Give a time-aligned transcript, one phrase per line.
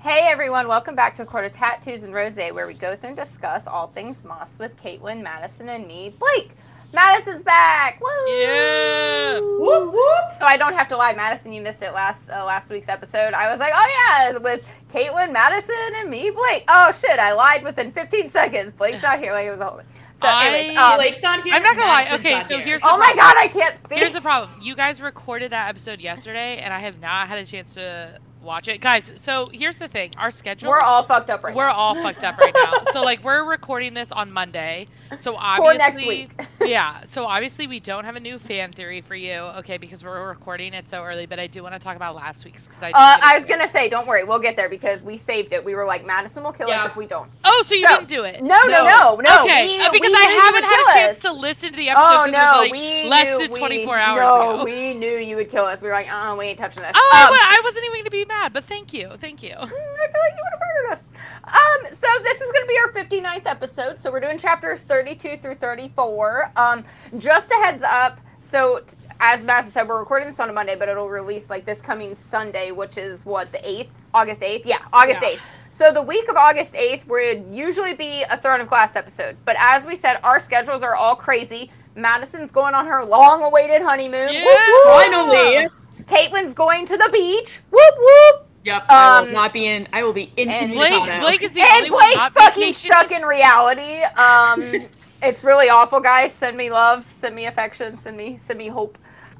[0.00, 3.16] Hey everyone, welcome back to a Quarter Tattoos and Rose, where we go through and
[3.18, 6.52] discuss all things Maas with Caitlin, Madison, and me, Blake.
[6.94, 8.00] Madison's back!
[8.00, 8.08] Woo!
[8.30, 9.40] Yeah.
[9.40, 10.38] Whoop whoop!
[10.38, 11.52] So I don't have to lie, Madison.
[11.52, 13.34] You missed it last uh, last week's episode.
[13.34, 16.64] I was like, oh yeah, with Caitlin, Madison, and me, Blake.
[16.66, 18.72] Oh shit, I lied within 15 seconds.
[18.72, 19.32] Blake's not here.
[19.34, 19.82] Like it was a whole.
[20.14, 21.52] So, anyways, I- um, Blake's not here.
[21.54, 22.08] I'm not gonna lie.
[22.14, 22.64] Okay, so here.
[22.64, 23.18] here's the oh my problem.
[23.18, 23.98] god, I can't speak.
[23.98, 24.50] Here's the problem.
[24.62, 28.68] You guys recorded that episode yesterday, and I have not had a chance to watch
[28.68, 29.12] it, guys.
[29.16, 30.68] So here's the thing: our schedule.
[30.70, 31.56] We're all fucked up right now.
[31.58, 32.90] we're all fucked up right now.
[32.92, 34.88] So like we're recording this on Monday.
[35.18, 36.46] So For next obviously week.
[36.68, 37.02] Yeah.
[37.08, 40.72] So obviously we don't have a new fan theory for you, okay, because we're recording
[40.74, 43.18] it so early, but I do want to talk about last week's cuz I Uh,
[43.22, 45.64] I was gonna say, don't worry, we'll get there because we saved it.
[45.64, 46.84] We were like, Madison will kill Yeah.
[46.84, 47.28] us if we don't.
[47.44, 47.96] Oh, so you No.
[47.96, 48.42] didn't do it.
[48.42, 49.44] No, no, no, no.
[49.44, 51.22] Okay, we- uh, because I haven't had a chance us.
[51.22, 54.20] to listen to the episode Oh because no, like we less than 24 we, hours
[54.20, 54.64] no, ago.
[54.64, 55.82] we knew you would kill us.
[55.82, 56.92] We were like, oh, we ain't touching this.
[56.94, 59.10] Oh, Um, I wasn't even going to be mad, but thank you.
[59.18, 59.50] Thank you.
[59.50, 61.04] Mm, I feel like you would have murdered us.
[61.44, 63.98] Um, so this is going to be our 59th episode.
[63.98, 66.52] So we're doing chapters 32 through 34.
[66.56, 66.84] Um,
[67.18, 68.20] just a heads up.
[68.40, 71.64] So t- as Madison said, we're recording this on a Monday, but it'll release like
[71.64, 74.62] this coming Sunday, which is what the 8th, August 8th.
[74.64, 75.30] Yeah, August Yeah.
[75.36, 75.40] 8th.
[75.72, 79.56] So the week of August 8th would usually be a Throne of Glass episode, but
[79.58, 81.70] as we said, our schedules are all crazy.
[81.94, 84.30] Madison's going on her long-awaited honeymoon.
[84.32, 84.56] Yeah.
[84.84, 85.68] Finally.
[86.06, 87.60] Caitlin's going to the beach.
[87.70, 88.46] Whoop whoop.
[88.64, 88.84] Yep.
[88.90, 89.88] I will Um, not be in.
[89.92, 90.50] I will be in.
[90.50, 94.02] and Blake, Blake is the and only one Blake's not fucking stuck in reality.
[94.02, 94.86] Um,
[95.22, 96.32] it's really awful, guys.
[96.34, 98.98] Send me love, send me affection, send me send me hope.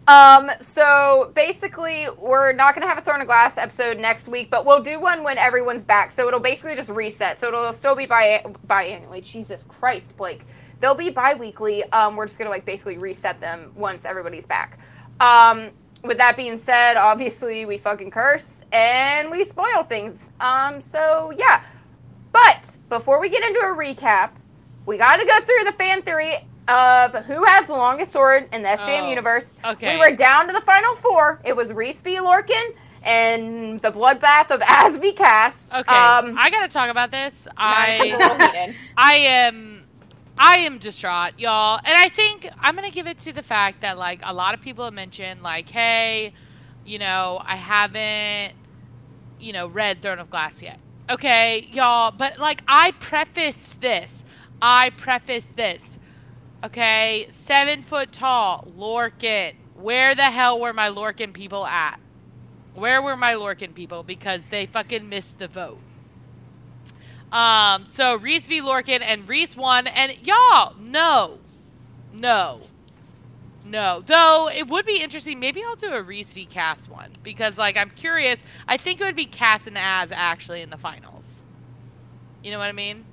[0.09, 4.65] Um, so basically, we're not gonna have a Throne of Glass episode next week, but
[4.65, 6.11] we'll do one when everyone's back.
[6.13, 7.39] So it'll basically just reset.
[7.39, 9.23] So it'll still be bi biannually.
[9.23, 10.47] Jesus Christ, Blake.
[10.81, 11.85] They'll be bi-weekly.
[11.93, 14.79] Um, we're just gonna like basically reset them once everybody's back.
[15.21, 15.69] Um,
[16.03, 20.33] with that being said, obviously we fucking curse and we spoil things.
[20.41, 21.63] Um, so yeah.
[22.33, 24.31] But before we get into a recap,
[24.87, 26.35] we got to go through the fan theory
[26.69, 29.59] of who has the longest sword in the SJM Oh, universe.
[29.65, 29.95] okay.
[29.95, 31.41] We were down to the final four.
[31.45, 32.17] It was Rhys v.
[32.19, 35.17] Lorcan and the bloodbath of Asby.
[35.17, 35.69] Cass.
[35.75, 37.49] Okay, Um, I gotta talk about this.
[37.59, 38.77] Madison's a I little heated.
[38.97, 39.87] I am
[40.43, 41.79] I am distraught, y'all.
[41.85, 44.63] And I think I'm gonna give it to the fact that like a lot of
[44.63, 46.33] people have mentioned, like, hey,
[46.87, 48.55] you know, I haven't,
[49.39, 50.81] you know, read Throne of Glass yet.
[51.11, 54.25] Okay, y'all, but like I prefaced this.
[54.63, 55.99] I prefaced this.
[56.65, 59.57] Okay, seven foot tall, Lorcan.
[59.75, 62.01] Where the hell were my Lorcan people at?
[62.73, 64.03] Where were my Lorcan people?
[64.03, 65.81] Because they fucking missed the vote.
[67.33, 68.61] Um, so Rhys v.
[68.61, 71.39] Lorcan and Rhys won, and y'all, no,
[72.13, 72.61] no,
[73.65, 74.03] no.
[74.05, 75.39] Though it would be interesting.
[75.39, 76.45] Maybe I'll do a Rhys v.
[76.45, 78.43] Cass one because, like, I'm curious.
[78.67, 81.43] I think it would be Cass and Az actually in the finals.
[82.43, 83.05] You know what I mean?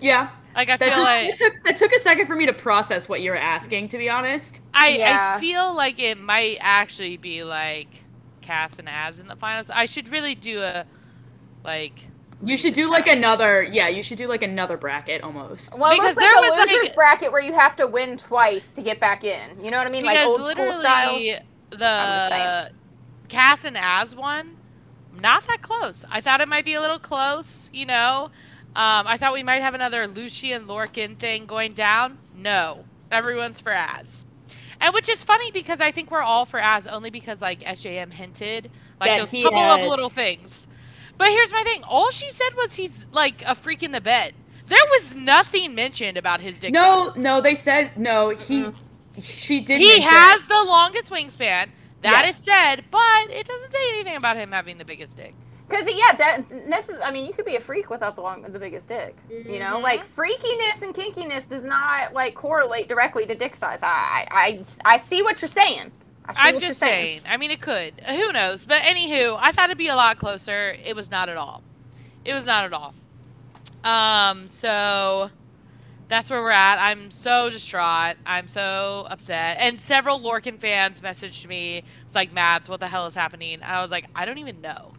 [0.00, 0.30] yeah.
[0.54, 2.52] Like, I That feel took, like it took that took a second for me to
[2.52, 3.88] process what you were asking.
[3.88, 4.62] To be honest.
[4.72, 5.34] I, Yeah.
[5.36, 7.88] I feel like it might actually be like
[8.40, 9.68] Cass and Az in the finals.
[9.70, 10.86] I should really do a
[11.64, 12.08] like.
[12.42, 13.62] You should and do like another.
[13.62, 15.76] Yeah, you should do like another bracket almost.
[15.78, 17.86] Well, it Because looks like there a was, losers like- bracket where you have to
[17.86, 19.64] win twice to get back in.
[19.64, 20.04] You know what I mean?
[20.04, 20.78] Like because old school literally
[21.30, 21.40] style.
[21.70, 22.74] The saying.
[23.28, 24.56] Cass and Az one,
[25.20, 26.04] not that close.
[26.10, 27.70] I thought it might be a little close.
[27.72, 28.24] You know,
[28.76, 32.18] um, I thought we might have another Lucien Lorcan thing going down.
[32.36, 34.24] No, everyone's for Az.
[34.80, 38.12] And which is funny because I think we're all for Az only because like SJM
[38.12, 38.70] hinted
[39.00, 40.66] like That those he couple of little things.
[41.18, 41.82] But here's my thing.
[41.84, 44.34] All she said was he's like a freak in the bed.
[44.68, 46.72] There was nothing mentioned about his dick.
[46.72, 47.18] No, size.
[47.18, 48.30] no, they said no.
[48.30, 48.66] He,
[49.20, 49.80] she did.
[49.80, 51.68] He mention- has the longest wingspan.
[52.02, 52.44] That is Yes.
[52.44, 55.34] said, but it doesn't say anything about him having the biggest dick.
[55.68, 57.00] Because yeah, that this is.
[57.02, 59.16] I mean, you could be a freak without the long, the biggest dick.
[59.30, 60.20] You know, like mm-hmm.
[60.20, 63.80] freakiness and kinkiness does not like correlate directly to dick size.
[63.82, 65.90] I I I see what you're saying.
[66.26, 67.20] I I'm just you're saying.
[67.28, 68.00] I mean, it could.
[68.00, 68.64] Who knows?
[68.64, 70.76] But anywho, I thought it'd be a lot closer.
[70.84, 71.62] It was not at all.
[72.24, 72.94] It was not at all.
[73.84, 75.30] Um, so
[76.08, 76.78] that's where we're at.
[76.78, 78.16] I'm so distraught.
[78.24, 79.58] I'm so upset.
[79.60, 81.84] And several Lorcan fans messaged me.
[82.06, 83.54] It's like, Mads, what the hell is happening?
[83.54, 84.92] And I was like, I don't even know.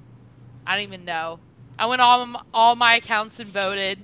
[0.67, 1.39] I don't even know.
[1.77, 3.99] I went on all my accounts and voted.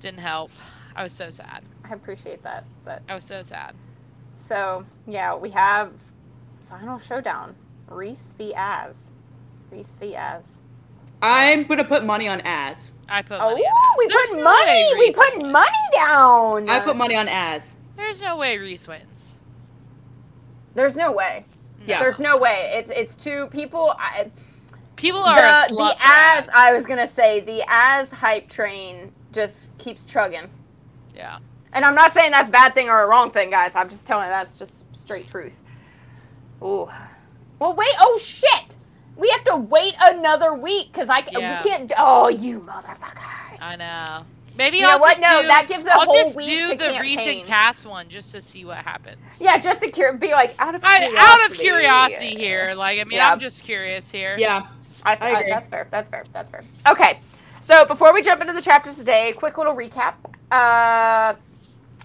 [0.00, 0.50] Didn't help.
[0.96, 1.62] I was so sad.
[1.84, 3.74] I appreciate that, but I was so sad.
[4.50, 5.92] So yeah, we have
[6.68, 7.54] final showdown.
[7.86, 8.52] Rhys v.
[8.52, 8.96] Az.
[9.70, 10.16] Rhys v.
[10.16, 10.62] Az.
[11.22, 12.90] I'm gonna put money on Az.
[13.08, 14.94] I put Oh, money on we There's put no money.
[14.98, 16.68] We Rhys put money down.
[16.68, 17.76] I put money on Az.
[17.96, 19.38] There's no way Rhys wins.
[20.74, 21.44] There's no way.
[21.86, 22.00] Yeah.
[22.00, 22.72] There's no way.
[22.74, 23.94] It's it's two people.
[24.00, 24.32] I,
[24.96, 26.48] People are a the, slut the for as ads.
[26.56, 30.50] I was gonna say the Az hype train just keeps chugging.
[31.14, 31.38] Yeah.
[31.72, 33.74] And I'm not saying that's a bad thing or a wrong thing, guys.
[33.74, 35.60] I'm just telling you that's just straight truth.
[36.62, 36.88] Ooh.
[37.58, 37.94] Well, wait.
[38.00, 38.76] Oh shit.
[39.16, 41.62] We have to wait another week because I Yeah.
[41.62, 41.92] we can't.
[41.98, 43.62] Oh, you motherfuckers.
[43.62, 44.24] I know.
[44.56, 45.18] Maybe You I'll what?
[45.18, 47.00] just No, do, that gives a I'll whole just week do to the campaign.
[47.02, 49.40] recent cast one just to see what happens.
[49.40, 53.04] Yeah, just to cur- be like out of I, out of curiosity here, like I
[53.04, 53.30] mean, Yeah.
[53.32, 54.36] I'm just curious here.
[54.38, 54.66] Yeah.
[55.04, 55.86] I, I I- that's fair.
[55.90, 56.24] That's fair.
[56.32, 56.62] That's fair.
[56.88, 57.20] Okay,
[57.60, 60.14] so before we jump into the chapters today, quick little recap.
[60.50, 61.34] Uh,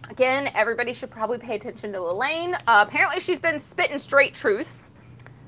[0.09, 2.53] again, everybody should probably pay attention to Elain.
[2.67, 4.93] Uh, apparently, she's been spitting straight truths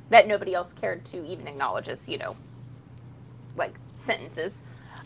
[0.09, 2.35] that nobody else cared to even acknowledge as, you know,
[3.55, 4.61] like sentences.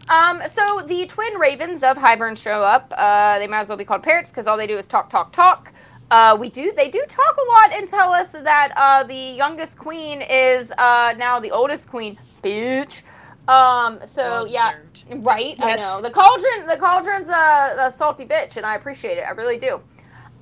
[0.09, 2.93] Um, so the twin ravens of Hybern show up.
[2.97, 5.31] Uh, they might as well be called parrots because all they do is talk, talk,
[5.31, 5.73] talk.
[6.09, 6.73] Uh, we do.
[6.75, 11.13] They do talk a lot and tell us that uh, the youngest queen is uh,
[11.17, 12.17] now the oldest queen.
[12.43, 13.03] Bitch.
[13.51, 13.99] Um.
[14.05, 14.71] So Well yeah.
[14.71, 15.25] deserved.
[15.25, 15.57] Right.
[15.59, 16.67] I know the cauldron.
[16.67, 19.25] The cauldron's a, a salty bitch, and I appreciate it.
[19.27, 19.81] I really do.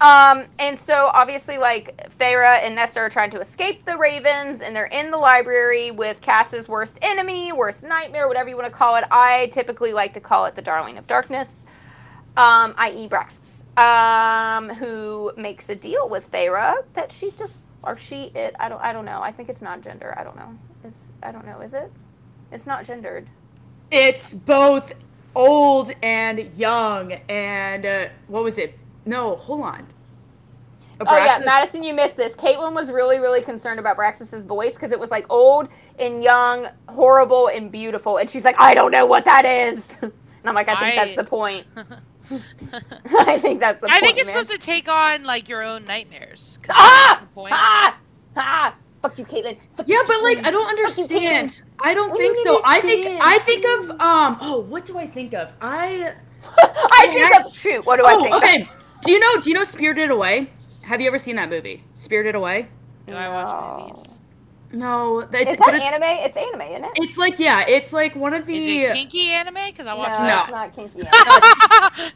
[0.01, 4.75] Um, and so obviously, like Feyre and Nesta are trying to escape the Ravens, and
[4.75, 8.95] they're in the library with Cass's worst enemy, worst nightmare, whatever you want to call
[8.95, 9.03] it.
[9.11, 11.65] I typically like to call it the Darling of Darkness,
[12.37, 18.25] um, i.e., Braxis, um, who makes a deal with Feyre that she just or she
[18.35, 18.55] it.
[18.59, 18.81] I don't.
[18.81, 19.21] I don't know.
[19.21, 20.13] I think it's not gender.
[20.17, 20.57] I don't know.
[20.85, 21.59] Is I don't know.
[21.61, 21.91] Is it?
[22.51, 23.27] It's not gendered.
[23.91, 24.93] It's both
[25.35, 28.77] old and young, and uh, what was it?
[29.05, 29.87] No, hold on.
[31.01, 32.35] Oh yeah, Madison, you missed this.
[32.35, 36.67] Caitlin was really, really concerned about Braxis's voice because it was like old and young,
[36.89, 40.11] horrible and beautiful, and she's like, I don't know what that is, and
[40.43, 41.65] I'm like, I think that's the point.
[42.31, 43.95] I think that's the point.
[43.95, 44.03] I point.
[44.03, 44.43] think it's man.
[44.43, 46.59] supposed to take on like your own nightmares.
[46.69, 47.07] Ah!
[47.13, 47.53] that's the point.
[47.55, 47.97] Ah!
[48.35, 48.75] Ah!
[49.01, 49.57] Fuck you, Caitlin.
[49.73, 51.61] Fuck you, Yeah, but like I don't understand.
[51.79, 52.61] I don't What do you think mean so.
[52.65, 53.21] I think?
[53.23, 54.37] I think of um.
[54.41, 55.49] Oh, what do I think of?
[55.61, 56.13] I
[56.57, 57.85] I think of shoot.
[57.85, 58.35] What do I oh think?
[58.35, 58.69] okay.
[59.03, 59.41] Do you know?
[59.41, 60.51] Do you know Spirited Away?
[60.81, 61.83] Have you ever seen that movie?
[61.95, 62.67] Spirited Away?
[63.07, 64.15] Do I watch movies?
[64.71, 66.03] No, it's, Is that it's, anime?
[66.03, 66.91] It's anime, isn't it?
[66.97, 68.81] it's like yeah, it's like one of Is the.
[68.83, 69.55] it kinky anime?
[69.65, 70.39] Because I watch no, No.
[70.41, 70.99] it's not kinky.
[71.01, 71.09] anime.
[71.09, 72.11] that.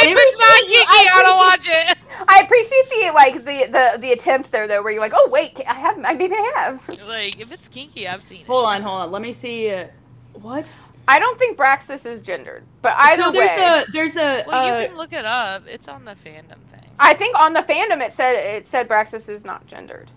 [0.00, 1.98] if it's not appreciate you- kinky, I I, don't watch it.
[2.28, 5.60] I appreciate the like the the the attempt there though, where you're like, oh wait,
[5.68, 6.88] I have, I maybe I have.
[7.08, 8.46] Like if it's kinky, I've seen it.
[8.46, 9.10] Hold on, hold on.
[9.10, 9.70] Let me see.
[9.70, 9.86] Uh,
[10.34, 10.66] what?
[11.08, 14.44] I don't think Braxis is gendered, but either so there's way, a there's a.
[14.46, 15.64] Well, uh, you can look it up.
[15.66, 16.90] It's on the fandom thing.
[16.98, 20.10] I think on the fandom it said it said Braxis is not gendered.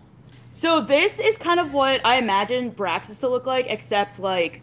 [0.52, 4.62] So this is kind of what I imagine Braxis to look like, except like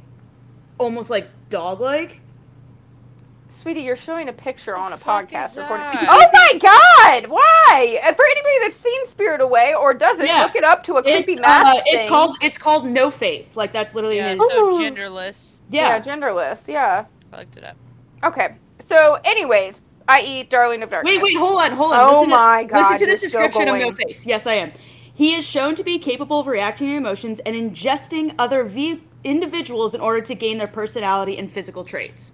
[0.78, 2.20] almost like dog-like.
[3.52, 5.86] Sweetie, you're showing a picture on a fuck podcast recording.
[6.08, 7.26] Oh my god!
[7.30, 8.00] Why?
[8.02, 10.42] Uh, For anybody that's seen Spirit Away or doesn't, Yeah.
[10.42, 11.82] look it up to a creepy It's, mask uh, thing.
[11.94, 13.54] it's called it's called No Face.
[13.54, 14.38] Like that's literally Yeah, his.
[14.40, 15.60] so genderless.
[15.68, 15.88] yeah.
[15.88, 16.00] Yeah.
[16.00, 16.66] genderless.
[16.66, 17.04] Yeah.
[17.32, 17.76] I looked it up.
[18.24, 18.56] Okay.
[18.78, 21.14] So, anyways, I.e., Darling of Darkness.
[21.14, 22.00] Wait, wait, hold on, hold on.
[22.00, 23.92] Oh listen to- my God, Listen to you're this description of No.
[23.92, 24.24] Face.
[24.26, 24.72] Yes, I am.
[25.14, 29.94] He is shown to be capable of reacting to emotions and ingesting other v- individuals
[29.94, 32.32] in order to gain their personality and physical traits.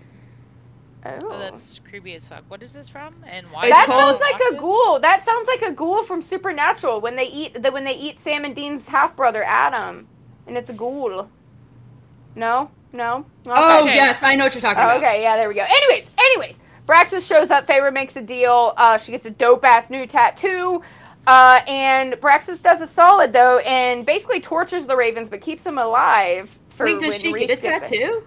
[1.06, 1.10] Oh.
[1.30, 2.44] Oh, that's creepy as fuck.
[2.48, 3.14] What is this from?
[3.26, 3.68] And why?
[3.68, 4.98] That that is it sounds like a ghoul.
[4.98, 8.44] That sounds like a ghoul from Supernatural when they eat the when they eat Sam
[8.44, 10.08] and Dean's half brother Adam,
[10.46, 11.28] and it's a ghoul.
[12.34, 13.26] No, no.
[13.46, 13.94] Oh Okay.
[13.94, 14.96] yes, I know what you're talking Oh, about.
[14.98, 15.64] okay, yeah, there we go.
[15.68, 17.66] Anyways, anyways, Braxis shows up.
[17.66, 18.74] Feyre makes a deal.
[18.76, 20.82] Uh, she gets a dope ass new tattoo.
[21.26, 25.78] Uh, and Braxis does a solid though, and basically tortures the Ravens, but keeps them
[25.78, 28.24] alive for Wait, does when she Rhys get a gets it.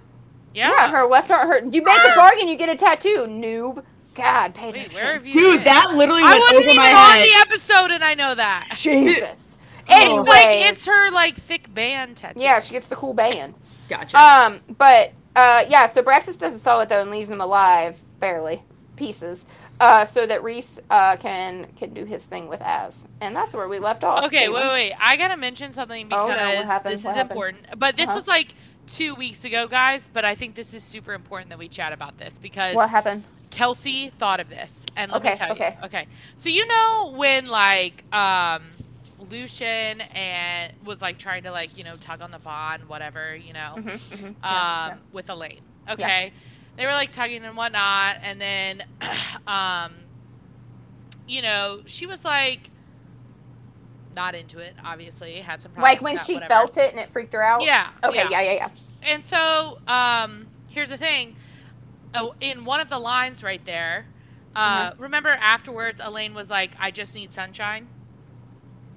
[0.54, 0.60] Tattoo?
[0.60, 0.70] Yeah.
[0.70, 1.48] Yeah, her left arm.
[1.48, 3.26] Her you make a bargain, you get a tattoo.
[3.28, 3.84] Noob.
[4.14, 4.96] God, pay Wait, attention.
[4.96, 5.64] where have you Dude, been?
[5.66, 7.28] that literally I wasn't over even my on head.
[7.28, 8.70] the episode, and I know that.
[8.76, 9.48] Jesus.
[9.48, 9.48] Oh.
[9.94, 12.42] It's Anyways, like it's her like thick band tattoo.
[12.42, 13.56] yeah, she gets the cool band.
[13.90, 14.18] Gotcha.
[14.18, 18.62] Um, but uh, yeah, so Braxis does a solid though and leaves him alive, barely,
[18.96, 19.48] pieces,
[19.82, 23.70] uh, so that Rhys uh, can can do his thing with Az, and that's where
[23.70, 24.28] we left off.
[24.28, 24.50] Okay, Caitlin.
[24.50, 24.94] wait, wait.
[25.02, 27.04] I gotta mention something Oh, because no, happened?
[27.04, 27.44] this is happened?
[27.44, 27.68] important.
[27.78, 28.16] But this Uh-huh.
[28.16, 28.56] was like
[28.88, 30.08] two weeks ago, guys.
[30.12, 33.26] But I think this is super important that we chat about this because What happened?
[33.52, 35.72] Kelsey thought of this, and let Okay, me tell okay.
[35.72, 35.74] you.
[35.84, 36.08] Okay,
[36.38, 38.76] so you know when like um,
[39.20, 43.54] Lucien and was like trying to like you know tug on the bond, whatever, you
[43.54, 45.62] know, Mhm, mhm, um, yeah, with Elain.
[45.90, 46.34] Okay,
[46.78, 48.84] they were like tugging and whatnot, and then,
[49.48, 49.94] um,
[51.28, 52.70] you know, she was like
[54.16, 54.74] not into it.
[54.84, 56.50] Obviously, had some problems Like when that, she whatever.
[56.54, 57.62] felt it and it freaked her out.
[57.64, 57.90] Yeah.
[58.04, 58.18] Okay.
[58.18, 58.30] yeah.
[58.30, 58.42] Yeah.
[58.42, 58.52] Yeah.
[58.54, 58.70] Yeah.
[59.04, 61.36] And so, um, here's the thing.
[62.14, 64.06] Oh, in one of the lines right there,
[64.56, 65.02] uh, Mm-hmm.
[65.04, 67.88] remember afterwards, Elain was like, "I just need sunshine."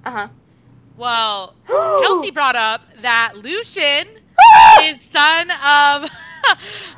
[0.03, 0.27] Uh huh.
[0.97, 4.07] Well, Kelsey brought up that Lucien
[4.81, 6.09] is son of,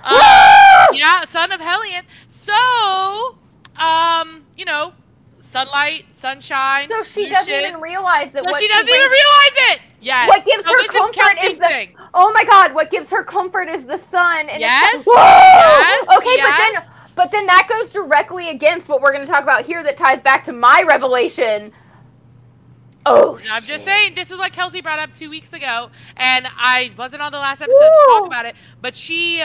[0.04, 2.04] uh, yeah, son of Helion.
[2.30, 3.38] So,
[3.82, 4.94] um, you know,
[5.39, 6.88] sunlight, sunshine.
[6.89, 7.70] So she doesn't Lucien.
[7.70, 9.82] even realize that So what she doesn't brings- even realize it.
[10.00, 10.27] Yes.
[10.27, 11.96] What gives So her comfort Kelsey's is the thing.
[12.13, 14.48] Oh my god, what gives her comfort is the sun.
[14.50, 16.44] And Yes, It's, yes, okay, yes.
[16.48, 19.98] but then but then that goes directly against what we're gonna talk about here that
[19.98, 21.72] ties back to my revelation.
[23.10, 23.82] Oh I'm just shit.
[23.84, 27.40] saying, this is what Kelsey brought up two weeks ago, and I wasn't on the
[27.40, 29.44] last episode to talk about it, but she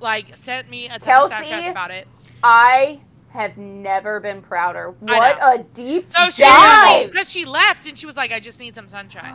[0.00, 2.08] like sent me a text Kelsey, Snapchat about it.
[2.42, 4.94] I have never been prouder.
[5.00, 7.10] What a deep So dive.
[7.12, 9.34] because she left and she was like, I just need some sunshine,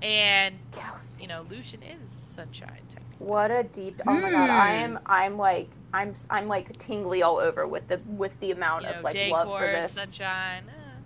[0.00, 1.22] and Kelsey.
[1.22, 2.82] you know, Lucien is sunshine.
[3.18, 4.00] What a deep.
[4.06, 4.84] Oh my god, I Hmm.
[4.84, 4.98] am.
[5.06, 5.70] I'm like.
[5.94, 6.14] I'm.
[6.30, 9.30] I'm like tingly all over with the with the amount You know, of like decor,
[9.30, 9.92] love for this.
[9.92, 10.64] sunshine.
[10.68, 11.00] eh.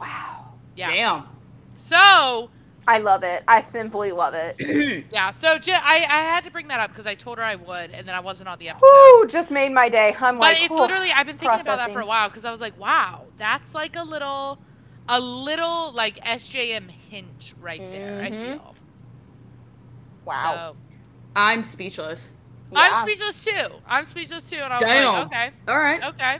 [0.00, 0.47] Wow.
[0.78, 0.90] Yeah.
[0.92, 1.26] Damn.
[1.76, 2.50] So
[2.86, 3.42] I love it.
[3.48, 5.04] I simply love it.
[5.12, 5.30] yeah.
[5.32, 7.90] So J- I I had to bring that up because I told her I would,
[7.90, 8.86] and then I wasn't on the episode.
[8.86, 10.14] Whew, just made my day.
[10.20, 10.80] I'm But like, it's oh.
[10.80, 13.74] literally I've been thinking about that for a while because I was like, wow, that's
[13.74, 14.58] like a little,
[15.08, 18.22] a little like SJM hint right there.
[18.22, 18.52] I Mhm.
[18.52, 18.74] feel.
[20.24, 20.54] wow.
[20.72, 20.76] So,
[21.36, 22.32] I'm speechless.
[22.70, 22.78] Yeah.
[22.80, 23.68] I'm speechless too.
[23.86, 25.14] I'm speechless too, and I was Damn.
[25.14, 26.02] like, okay, All right.
[26.04, 26.38] okay.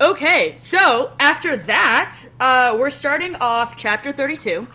[0.00, 4.66] Okay, so after that, uh, we're starting off chapter 32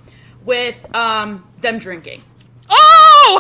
[0.43, 2.21] with um, them drinking.
[2.69, 3.39] Oh!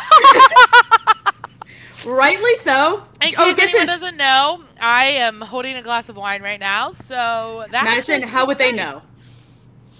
[2.07, 3.03] Rightly so.
[3.21, 6.41] In oh, case this anyone is doesn't know, I am holding a glass of wine
[6.41, 8.23] right now, so that Madison.
[8.23, 9.01] How would they know?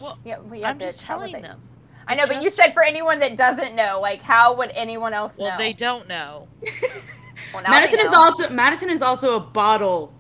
[0.02, 1.62] Well, Yeah, we have I'm just telling they- them.
[2.08, 5.40] I know, but you said for anyone that doesn't know, like, how would anyone else
[5.40, 5.58] Well, know?
[5.58, 6.48] they don't know.
[7.54, 10.14] Well, Madison they is also Madison is also a bottle,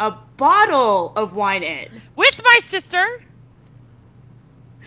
[0.00, 1.88] a bottle of wine in.
[2.16, 3.24] With my sister.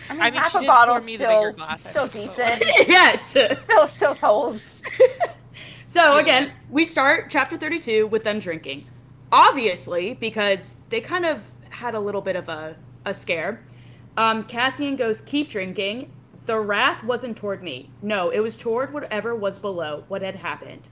[0.08, 2.06] I mean, I mean, half a bottle pour me the bigger still, glass, I still
[2.06, 2.62] decent.
[2.88, 3.26] yes.
[3.26, 4.62] still, still holds.
[5.86, 8.84] so again, we start chapter 32 with them drinking.
[9.30, 13.62] Obviously, because they kind of had a little bit of a, a scare.
[14.16, 16.10] Um, Cassian goes, keep drinking.
[16.46, 17.88] The wrath wasn't toward me.
[18.02, 20.88] No, it was toward whatever was below, what had happened.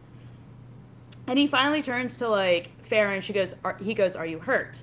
[1.27, 4.39] And he finally turns to like Feyre and she goes, are, he goes, are you
[4.39, 4.83] hurt?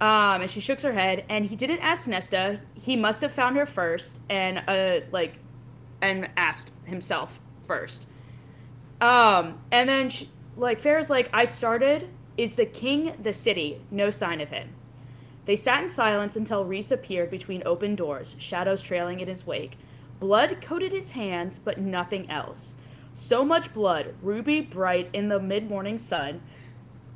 [0.00, 2.60] Um, and she shooks her head, and he didn't ask Nesta.
[2.74, 5.38] He must have found her first, and uh, like,
[6.00, 8.06] and asked himself first.
[9.00, 12.08] Um, and then she, like Feyre's like, I started.
[12.38, 13.82] Is the king the city?
[13.90, 14.70] No sign of him.
[15.44, 19.76] They sat in silence until Rhys appeared between open doors, shadows trailing in his wake.
[20.20, 22.78] Blood coated his hands, but nothing else.
[23.12, 26.40] So much blood, ruby bright in the mid morning sun.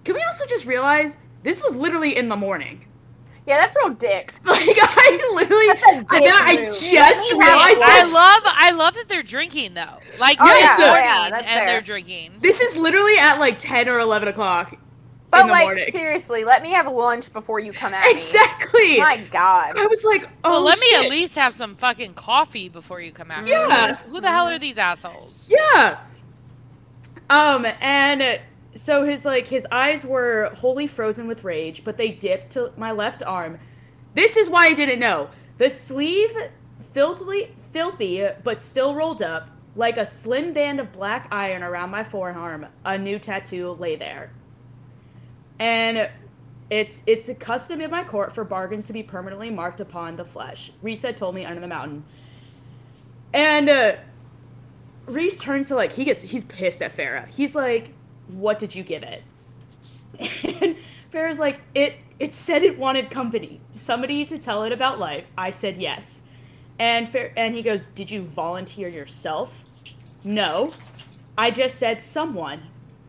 [0.05, 2.85] Can we also just realize this was literally in the morning?
[3.47, 4.33] Yeah, that's real dick.
[4.45, 6.75] Like I literally That's a I, dick I move.
[6.75, 7.81] just Let realized.
[7.83, 9.99] I love I love that they're drinking though.
[10.19, 11.67] Like Oh, they're yeah, oh, yeah, that's and fair.
[11.67, 12.33] they're drinking.
[12.41, 14.75] This is literally at like ten or eleven o'clock
[15.31, 15.87] But in the like, morning.
[15.91, 18.13] seriously, let me have lunch before you come at me.
[18.13, 18.99] Exactly.
[18.99, 19.77] My God.
[19.79, 23.13] I was like, oh well, let me at least have some fucking coffee before you
[23.13, 23.47] come out.
[23.47, 23.97] Yeah.
[24.09, 25.51] Who the hell are these assholes?
[25.51, 25.99] Yeah.
[27.29, 28.41] Um, and
[28.75, 32.93] so his like his eyes were wholly frozen with rage, but they dipped to my
[32.93, 33.59] left arm.
[34.15, 35.31] This is why I didn't know.
[35.59, 36.37] The sleeve,
[36.93, 42.05] filthily, filthy, but still rolled up like a slim band of black iron around my
[42.05, 42.67] forearm.
[42.85, 44.31] A new tattoo lay there,
[45.59, 46.11] and
[46.71, 50.25] it's it's a custom in my court for bargains to be permanently marked upon the
[50.25, 50.73] flesh.
[50.83, 52.05] Reset told me under the mountain,
[53.33, 53.69] and.
[53.69, 53.93] Uh,
[55.07, 57.29] Rhys turns to like he gets he's pissed at Feyre.
[57.29, 57.93] He's like,
[58.29, 59.23] "What did you give it?"
[60.61, 60.77] And
[61.11, 65.51] Feyre's like, "It it said it wanted company, somebody to tell it about life." I
[65.51, 66.23] said yes,
[66.79, 69.65] and Far- and he goes, "Did you volunteer yourself?"
[70.25, 70.71] No,
[71.37, 72.63] I just said someone,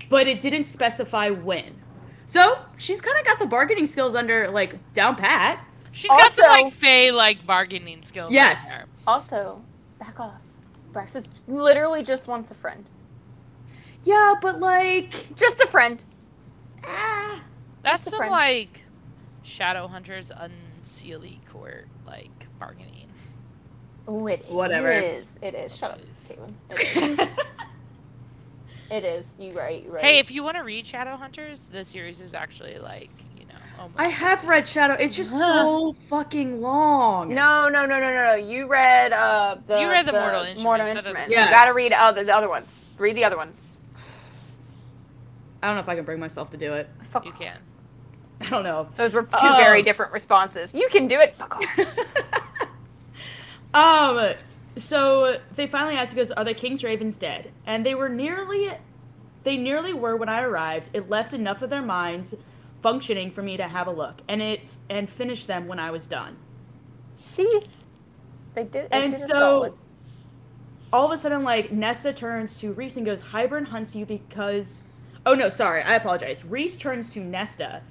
[0.09, 1.81] but it didn't specify when.
[2.25, 5.65] So she's kind of got the bargaining skills under like down pat.
[5.91, 8.31] She's got some like Fae like bargaining skills.
[8.31, 8.81] Yes.
[9.07, 9.61] Also,
[9.99, 10.41] back off.
[10.91, 12.85] Braxis literally just wants a friend.
[14.05, 16.01] Yeah, but like, Just a friend.
[16.83, 17.41] ah,
[17.81, 18.31] That's Just a some friend.
[18.31, 18.83] like
[19.43, 20.31] Shadowhunters
[20.83, 23.09] unseelie court like bargaining.
[24.07, 24.91] Ooh, it Whatever.
[24.91, 25.37] is.
[25.41, 25.75] It is.
[25.75, 26.53] Shut up, Caitlin.
[26.71, 27.27] It is.
[28.91, 29.35] it is.
[29.39, 29.83] You right.
[29.83, 30.03] You right.
[30.03, 33.99] Hey, if you want to read Shadowhunters, the series is actually like you know almost.
[33.99, 34.93] I have read Shadow.
[34.93, 37.33] It's just so fucking long.
[37.33, 38.35] No, no, no, no, no, no.
[38.35, 41.35] You read uh the You read the Mortal Instruments, Mortal that doesn't Instruments.
[41.35, 41.49] count.
[41.49, 42.67] You gotta read other the other ones.
[42.99, 43.74] Read the other ones.
[45.65, 46.87] I don't know if I can bring myself to do it.
[46.99, 47.39] You Fuck off.
[47.39, 47.57] can.
[48.39, 48.87] I don't know.
[48.97, 49.55] Those were two Oh.
[49.57, 50.73] very different responses.
[50.75, 51.33] You can do it.
[51.33, 51.63] Fuck off.
[53.73, 54.33] Um,
[54.77, 58.71] so they finally asked, he goes, "Are the king's ravens dead?" And they were nearly,
[59.43, 60.91] they nearly were when I arrived.
[60.93, 62.35] It left enough of their minds
[62.81, 66.07] functioning for me to have a look, and it and finish them when I was
[66.07, 66.37] done.
[67.17, 67.63] See,
[68.53, 68.85] they did.
[68.85, 69.75] It And did so-
[70.93, 74.81] all of a sudden, like Nesta turns to Rhys and goes, "Hybern hunts you because."
[75.25, 76.45] Oh no, sorry, I apologize.
[76.45, 77.81] Rhys turns to Nesta,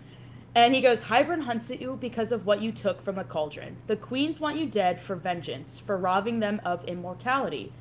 [0.54, 3.76] and he goes, "Hybern hunts at you because of what you took from the cauldron.
[3.88, 7.72] The queens want you dead for vengeance, for robbing them of immortality.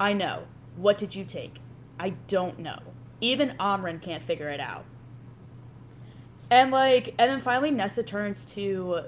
[0.00, 0.44] I know.
[0.76, 1.56] What did you take?
[2.00, 2.78] I don't know.
[3.20, 4.86] Even Amren can't figure it out."
[6.50, 9.02] And like, and then finally, Nesta turns to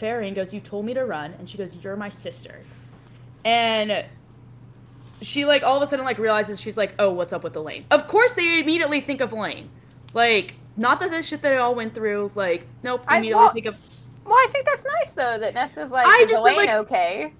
[0.00, 2.60] Feyre and goes, "You told me to run," and she goes, "You're my sister."
[3.44, 4.04] And
[5.22, 7.84] she like all of a sudden like realizes she's like, oh, what's up with Elain?
[7.90, 9.68] Of course, they immediately think of Elain.
[10.14, 12.30] Like, not that this shit that I all went through.
[12.34, 13.02] Like, nope.
[13.08, 13.78] I- Immediately well- think of
[14.24, 17.32] Well, I think that's nice though that Nesta's like, I is just Elain like- okay?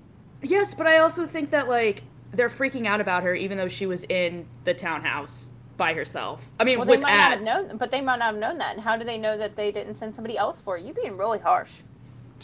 [0.43, 3.87] yes, but I also think that like they're freaking out about her, even though she
[3.87, 6.43] was in the townhouse by herself.
[6.61, 8.59] I mean, Well, they with might not have known, but they might not have known
[8.59, 8.75] that.
[8.75, 10.85] And how do they know that they didn't send somebody else for it?
[10.85, 11.71] You being really harsh.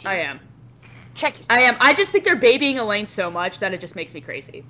[0.04, 0.40] I am.
[1.14, 1.58] Check yourself.
[1.58, 1.76] I am.
[1.80, 4.64] I just think they're babying Elain so much that it just makes me crazy.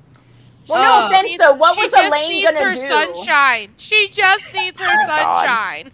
[0.68, 1.54] Well, no Uh, offense though.
[1.54, 2.86] What was just Elain needs gonna her do?
[2.86, 3.70] sunshine.
[3.76, 5.46] She just needs her Oh my God.
[5.46, 5.92] sunshine.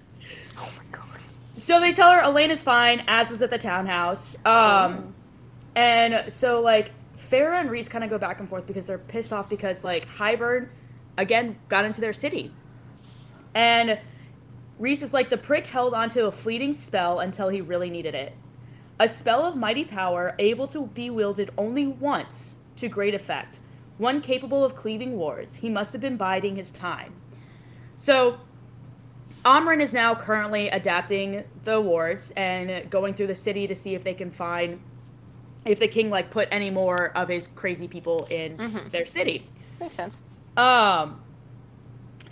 [0.58, 1.20] Oh my god.
[1.56, 4.36] So they tell her Elain is fine, as was at the townhouse.
[4.46, 5.14] Um,
[5.76, 9.32] and so like Feyre and Rhys kind of go back and forth because they're pissed
[9.32, 10.68] off because like Hybern
[11.18, 12.52] again got into their city,
[13.54, 13.98] and
[14.78, 18.34] Rhys is like the prick held onto a fleeting spell until he really needed it,
[18.98, 23.60] a spell of mighty power able to be wielded only once to great effect,
[24.00, 25.56] one capable of cleaving wards.
[25.56, 27.12] He must have been biding his time.
[27.98, 28.38] So
[29.44, 34.02] Amren is now currently adapting the wards and going through the city to see if
[34.02, 34.80] they can find
[35.66, 38.90] if the king like put any more of his crazy people in Mhm.
[38.90, 39.46] their city.
[39.78, 40.20] Makes sense.
[40.56, 41.20] Um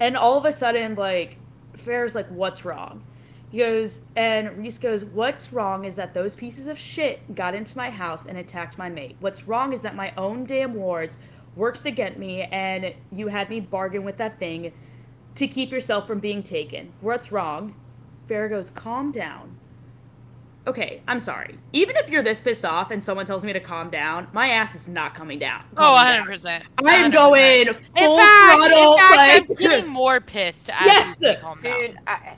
[0.00, 1.36] and all of a sudden like
[1.76, 3.02] Feyre's like what's wrong?
[3.50, 7.76] He goes and Rhys goes, What's wrong is that those pieces of shit got into
[7.76, 9.16] my house and attacked my mate.
[9.20, 11.16] What's wrong is that my own damn wards
[11.56, 14.72] works against me and you had me bargain with that thing
[15.34, 16.92] to keep yourself from being taken.
[17.00, 17.74] What's wrong?
[18.28, 19.56] Feyre goes, calm down.
[20.66, 21.56] Okay, I'm sorry.
[21.72, 24.74] Even if you're this pissed off and someone tells me to calm down, my ass
[24.74, 25.64] is not coming down.
[25.78, 26.62] Oh, 100%.
[26.84, 27.14] I am 100%.
[27.14, 28.92] going full In fact, throttle.
[28.92, 31.06] in fact like, I'm getting more pissed as Yes!
[31.22, 31.80] you say calm down.
[31.80, 32.36] Dude, I,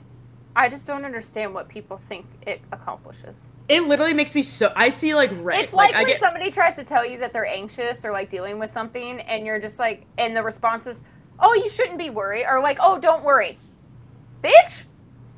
[0.55, 3.51] I just don't understand what people think it accomplishes.
[3.69, 4.73] it literally makes me so.
[4.75, 5.61] I see like red.
[5.63, 6.19] It's like, I when get.
[6.19, 9.59] somebody tries to tell you that they're anxious or like dealing with something, and you're
[9.59, 11.03] just like, and the response is,
[11.39, 13.57] "Oh, you shouldn't be worried," or like, "Oh, don't worry,
[14.43, 14.85] bitch."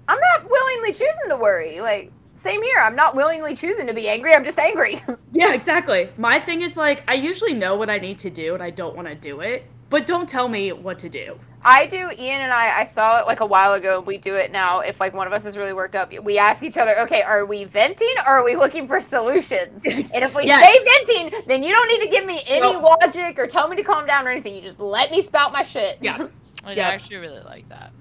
[0.08, 1.80] I'm not willingly choosing to worry.
[1.80, 2.78] Like, same here.
[2.80, 4.34] I'm not willingly choosing to be angry.
[4.34, 5.02] I'm just angry.
[5.36, 6.10] Yeah, exactly.
[6.16, 8.96] My thing is like I usually know what I need to do and I don't
[8.96, 11.38] want to do it, but don't tell me what to do.
[11.64, 12.10] I do.
[12.18, 14.00] Ian and I, I saw it like a while ago.
[14.00, 14.80] and We do it now.
[14.80, 17.46] If like one of us is really worked up, we ask each other, "Okay, are
[17.46, 20.66] we venting or are we looking for solutions?" And if we Yes.
[20.66, 23.76] say venting, then you don't need to give me any Well- logic or tell me
[23.76, 24.56] to calm down or anything.
[24.56, 26.00] You just let me spout my shit.
[26.02, 26.26] Yeah.
[26.64, 26.88] I Yeah.
[26.90, 27.92] actually really like that.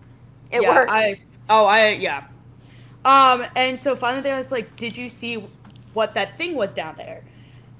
[0.50, 0.92] it yeah, works.
[0.94, 2.24] I, oh, I yeah.
[3.04, 5.44] Um, and so finally they was like, "Did you see
[5.92, 7.22] what that thing was down there?"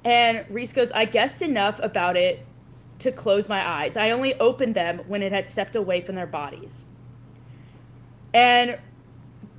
[0.05, 2.45] And Rhys goes, "I guessed enough about it
[3.03, 3.95] to close my eyes.
[3.95, 6.85] I only opened them when it had stepped away from their bodies."
[8.33, 8.79] And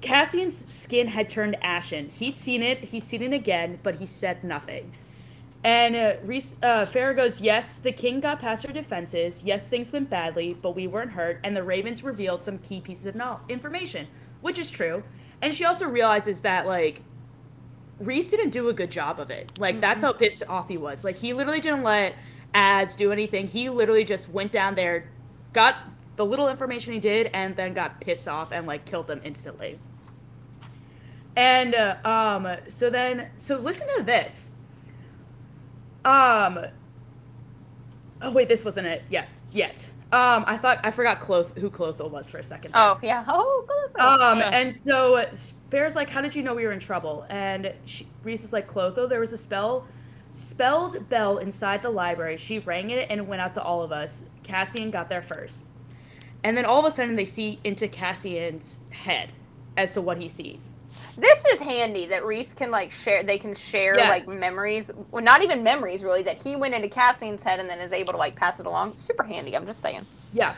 [0.00, 2.10] Cassian's skin had turned ashen.
[2.10, 2.78] He'd seen it.
[2.80, 4.92] He's seen it again, but he said nothing.
[5.64, 9.42] And uh, Rhys, uh, Feyre goes, Yes, the king got past our defenses.
[9.42, 11.40] Yes, things went badly, but we weren't hurt.
[11.42, 14.06] And the Ravens revealed some key pieces of no- information,
[14.42, 15.02] which is true.
[15.40, 17.02] And she also realizes that, like,
[17.98, 19.58] Rhys didn't do a good job of it.
[19.58, 21.02] Like, that's how pissed off he was.
[21.02, 22.14] Like, he literally didn't let
[22.54, 23.46] Az do anything.
[23.48, 25.10] He literally just went down there,
[25.52, 25.74] got
[26.16, 29.78] the little information he did, and then got pissed off and, like, killed them instantly.
[31.36, 34.50] And, uh, um, so then, so listen to this.
[36.04, 36.60] Um.
[38.22, 39.28] Oh wait, this wasn't it yet.
[39.52, 39.90] Yet.
[40.12, 42.72] Um, I thought I forgot Cloth who Clotho was for a second.
[42.72, 42.80] there.
[42.82, 43.24] oh yeah.
[43.26, 44.00] Oh, good.
[44.00, 44.50] Um, Yeah.
[44.50, 45.24] and so
[45.70, 48.68] Bear's like, "How did you know we were in trouble?" And she, Rhys is like,
[48.68, 49.86] "Clotho, there was a spell,
[50.34, 52.36] spelled bell inside the library.
[52.36, 54.24] She rang it and it went out to all of us.
[54.42, 55.62] Cassian got there first,
[56.42, 59.32] and then all of a sudden they see into Cassian's head
[59.76, 60.74] as to what he sees.
[61.16, 63.22] This is handy that Rhys can like share.
[63.24, 64.28] They can share Yes.
[64.28, 64.90] like memories.
[65.10, 66.22] Well, not even memories really.
[66.22, 68.96] That he went into Cassian's head and then is able to like pass it along.
[68.96, 69.56] Super handy.
[69.56, 70.04] I'm just saying.
[70.32, 70.54] Yeah.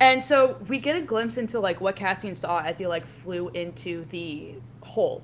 [0.00, 3.48] And so we get a glimpse into like what Cassian saw as he like flew
[3.50, 5.22] into the hole.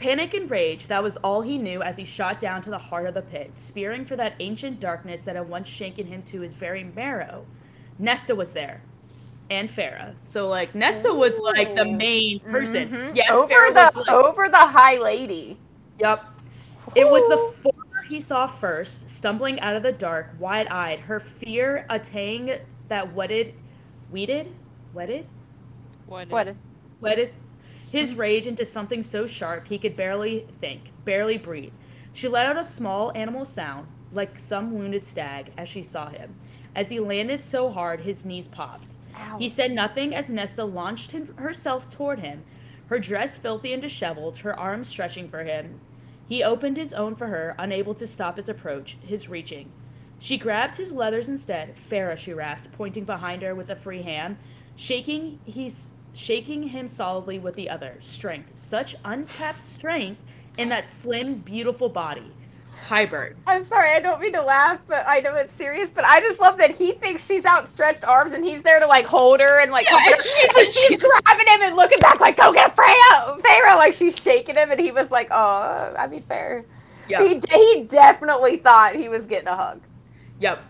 [0.00, 3.06] Panic and rage, that was all he knew as he shot down to the heart
[3.06, 6.54] of the pit, spearing for that ancient darkness that had once shaken him to his
[6.54, 7.44] very marrow.
[7.98, 8.80] Nesta was there.
[9.50, 10.14] And Feyre.
[10.22, 12.88] So like Nesta was like the main person.
[12.88, 13.16] Mhm.
[13.16, 15.58] Yes, over Feyre the was, like- over the high lady.
[15.98, 16.24] Yep.
[16.94, 17.52] It was the Ooh.
[17.62, 22.58] former he saw first, stumbling out of the dark, wide eyed, her fear a tang
[22.88, 23.54] that wedded,
[24.10, 24.48] weeded,
[24.94, 25.26] wedded,
[26.06, 26.30] What?
[26.30, 26.54] What?
[27.00, 27.32] wedded
[27.90, 31.72] his rage into something so sharp he could barely think, barely breathe.
[32.12, 36.34] She let out a small animal sound, like some wounded stag, as she saw him.
[36.74, 38.96] As he landed so hard, his knees popped.
[39.16, 39.38] Ow.
[39.38, 42.44] He said nothing as Nesta launched him, herself toward him,
[42.86, 45.80] her dress filthy and disheveled, her arms stretching for him.
[46.28, 49.70] He opened his own for her, unable to stop his approach, his reaching.
[50.20, 51.74] She grabbed his leathers instead.
[51.76, 54.36] Feyre, she rasped, pointing behind her with a free hand,
[54.76, 57.96] shaking he's shaking him solidly with the other.
[58.00, 60.20] Strength, such untapped strength
[60.58, 62.32] in that slim, beautiful body.
[62.88, 63.34] Hybern.
[63.46, 65.90] I'm sorry, I don't mean to laugh, but I know it's serious.
[65.90, 69.04] But I just love that he thinks she's outstretched arms and he's there to like
[69.06, 72.36] hold her and like Yeah, and she's- and she's grabbing him and looking back like,
[72.38, 76.22] "Go get Freya, Pharaoh!" Like she's shaking him, and he was like, "Oh, I mean,
[76.22, 76.64] fair."
[77.08, 77.22] Yeah.
[77.22, 79.82] He he definitely thought he was getting a hug.
[80.40, 80.60] Yep.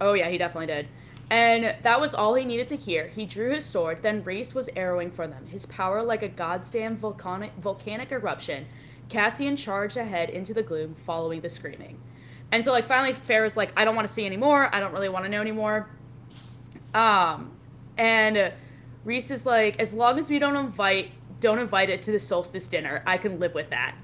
[0.00, 0.88] Oh yeah, he definitely did.
[1.32, 3.08] And that was all he needed to hear.
[3.08, 6.98] He drew his sword, then Rhys was arrowing for them, his power like a goddamn
[6.98, 8.66] volcanic volcanic eruption.
[9.08, 11.98] Cassian charged ahead into the gloom, following the screaming.
[12.52, 15.08] And so like finally Feyre's like, I don't want to see anymore, I don't really
[15.08, 15.88] want to know anymore.
[16.92, 17.52] Um
[17.96, 18.52] and
[19.02, 22.68] Rhys is like, as long as we don't invite don't invite it to the solstice
[22.68, 23.94] dinner, I can live with that.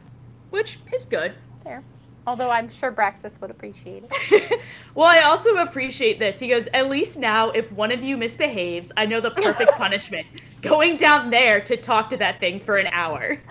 [0.48, 1.34] Which is good.
[1.62, 1.84] There.
[2.28, 4.60] Although I'm sure Braxis would appreciate it.
[4.94, 6.38] well, I also appreciate this.
[6.38, 10.26] He goes, At least now, if one of you misbehaves, I know the perfect punishment.
[10.60, 13.40] Going down there to talk to that thing for an hour.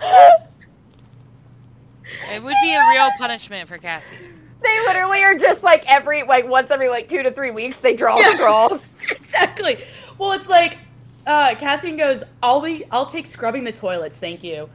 [2.32, 4.16] It would be a real punishment for Cassie.
[4.62, 7.92] They literally are just like every like once every like two to three weeks they
[7.94, 8.34] draw Yeah.
[8.34, 8.94] straws.
[9.10, 9.84] exactly.
[10.16, 10.78] Well, it's like
[11.26, 14.70] uh, Cassian goes, "I'll be, I'll take scrubbing the toilets, thank you."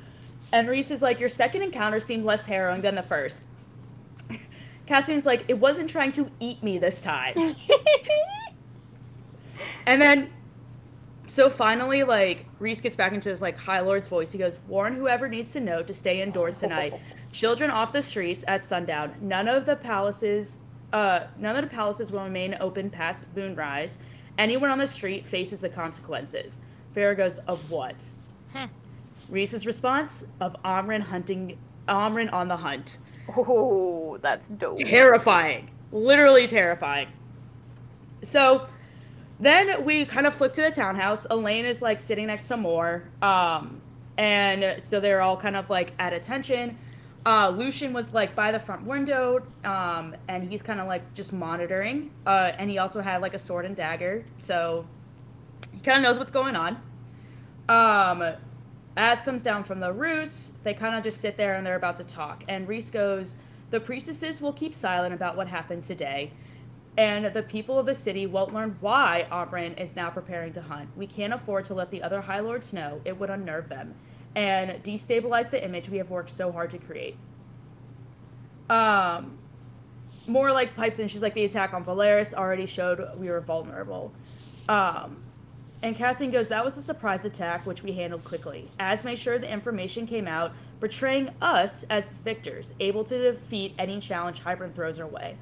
[0.51, 3.41] And Rhys is like, "Your second encounter seemed less harrowing than the first.
[4.85, 7.55] Cassian's like, "It wasn't trying to eat me this time."
[9.85, 10.31] And then,
[11.25, 14.31] so finally, like Rhys gets back into his like High Lord's voice.
[14.31, 16.93] He goes, "Warn whoever needs to know to stay indoors tonight.
[17.31, 19.15] Children off the streets at sundown.
[19.21, 20.59] None of the palaces,
[20.93, 23.97] uh, none of the palaces will remain open past moonrise.
[24.37, 26.61] Anyone on the street faces the consequences."
[26.95, 28.03] Feyre goes, "Of what?"
[28.53, 28.65] Hmm.
[29.29, 32.99] Rhys's response of Amren hunting, Amren on the hunt.
[33.37, 34.79] Oh, that's dope.
[34.79, 37.07] Terrifying, literally terrifying.
[38.21, 38.67] So
[39.39, 41.25] then we kind of flick to the townhouse.
[41.29, 43.03] Elain is like sitting next to Mor.
[43.21, 43.81] Um,
[44.17, 46.77] and so they're all kind of like at attention.
[47.25, 51.31] Uh, Lucien was like by the front window, um, and he's kind of like just
[51.31, 52.11] monitoring.
[52.25, 54.85] Uh, and he also had like a sword and dagger, so
[55.71, 56.77] he kind of knows what's going on.
[57.69, 58.33] Um,
[58.95, 61.95] Az comes down from the roost, they kind of just sit there and they're about
[61.95, 62.43] to talk.
[62.47, 63.37] And Rhys goes,
[63.71, 66.31] The priestesses will keep silent about what happened today,
[66.97, 70.89] and the people of the city won't learn why Amren is now preparing to hunt.
[70.95, 73.01] We can't afford to let the other High Lords know.
[73.03, 73.95] It would unnerve them
[74.35, 77.17] and destabilize the image we have worked so hard to create.
[78.69, 79.37] Um,
[80.27, 81.07] Mor like pipes in.
[81.07, 84.13] She's like, the attack on Velaris already showed we were vulnerable.
[84.69, 85.22] Um,
[85.83, 88.67] and Cassian goes, that was a surprise attack, which we handled quickly.
[88.79, 93.99] Az made sure the information came out, portraying us as victors, able to defeat any
[93.99, 95.35] challenge Hybern throws our way.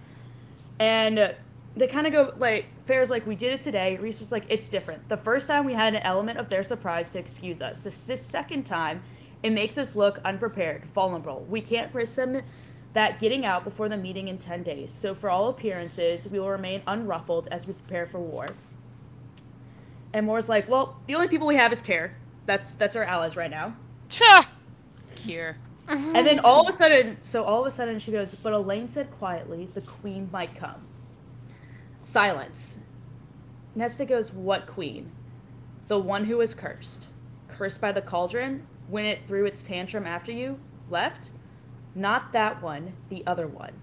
[0.79, 1.35] And
[1.75, 3.97] they kind of go, like, Feyre's like, we did it today.
[3.97, 5.07] Rhys was like, it's different.
[5.09, 7.81] The first time we had an element of their surprise to excuse us.
[7.81, 9.03] This, this second time,
[9.43, 11.45] it makes us look unprepared, vulnerable.
[11.49, 12.41] We can't risk them
[12.93, 14.91] that getting out before the meeting in 10 days.
[14.91, 18.47] So, for all appearances, we will remain unruffled as we prepare for war.
[20.13, 22.15] And Mor's like, well, the only people we have is Care.
[22.45, 23.75] That's that's our allies right now.
[24.09, 24.49] Cha!
[25.15, 25.57] Care.
[25.87, 26.15] Mm-hmm.
[26.15, 28.87] And then all of a sudden, so all of a sudden she goes, but Elain
[28.87, 30.87] said quietly, the queen might come.
[31.99, 32.79] Silence.
[33.75, 35.11] Nesta goes, what queen?
[35.87, 37.07] The one who was cursed.
[37.47, 41.31] Cursed by the cauldron when it threw its tantrum after you left?
[41.95, 43.73] Not that one, the other one.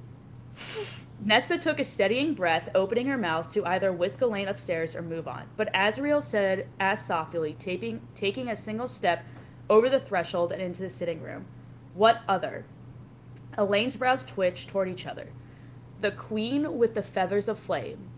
[1.25, 5.27] Nesta took a steadying breath, opening her mouth to either whisk Elain upstairs or move
[5.27, 5.49] on.
[5.57, 9.25] But Azriel said, as softly, taping, taking a single step
[9.69, 11.47] over the threshold and into the sitting room.
[11.95, 12.65] What other?
[13.57, 15.29] Elain's brows twitched toward each other.
[16.01, 18.11] The queen with the feathers of flame.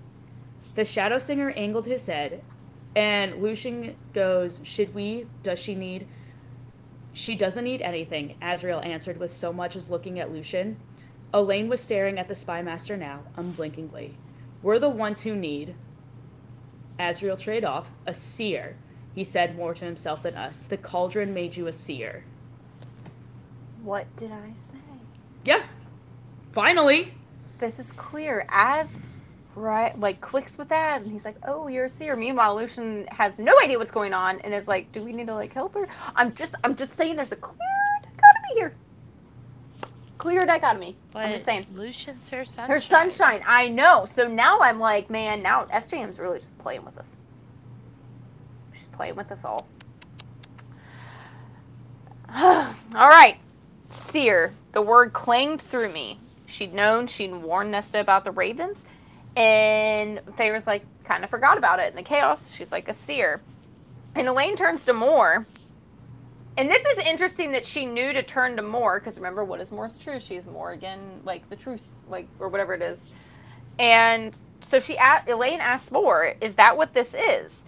[0.74, 2.42] The shadow singer angled his head,
[2.94, 5.26] and Lucien goes, Should we?
[5.42, 6.06] Does she need?
[7.14, 10.76] She doesn't need anything, Azriel answered with so much as looking at Lucien.
[11.32, 14.14] Elain was staring at the spymaster now, unblinkingly.
[14.62, 15.74] We're the ones who need.
[16.98, 18.76] Azriel trade off, a seer.
[19.14, 20.64] He said more to himself than us.
[20.64, 22.24] The cauldron made you a seer.
[23.82, 24.78] What did I say?
[25.44, 25.62] Yeah.
[26.52, 27.14] Finally.
[27.58, 28.46] This is clear.
[28.48, 29.00] Az
[29.56, 32.16] right like clicks with Az and he's like, Oh, you're a seer.
[32.16, 35.34] Meanwhile, Lucien has no idea what's going on and is like, Do we need to
[35.34, 35.88] like help her?
[36.14, 37.58] I'm just I'm just saying there's a clear
[38.02, 38.74] dichotomy here.
[40.20, 40.96] Clear dichotomy.
[41.14, 41.64] I'm just saying.
[41.74, 42.70] Lucien's her sunshine.
[42.70, 44.04] Her sunshine, I know.
[44.04, 47.18] So now I'm like, man, now SJM's really just playing with us.
[48.74, 49.66] She's playing with us all.
[52.34, 53.38] all right.
[53.88, 54.52] Seer.
[54.72, 56.18] The word clanged through me.
[56.44, 58.84] She'd known, she'd warned Nesta about the ravens,
[59.36, 62.54] and Feyre's like, kind of forgot about it in the chaos.
[62.54, 63.40] She's like a seer.
[64.14, 65.46] And Elain turns to Mor.
[66.56, 69.72] And this is interesting that she knew to turn to Mor, because remember, what is
[69.72, 70.22] Mor's truth?
[70.22, 73.10] She is Mor again, like the truth, like, or whatever it is.
[73.78, 77.64] And so she, Elain asks Mor, is that what this is?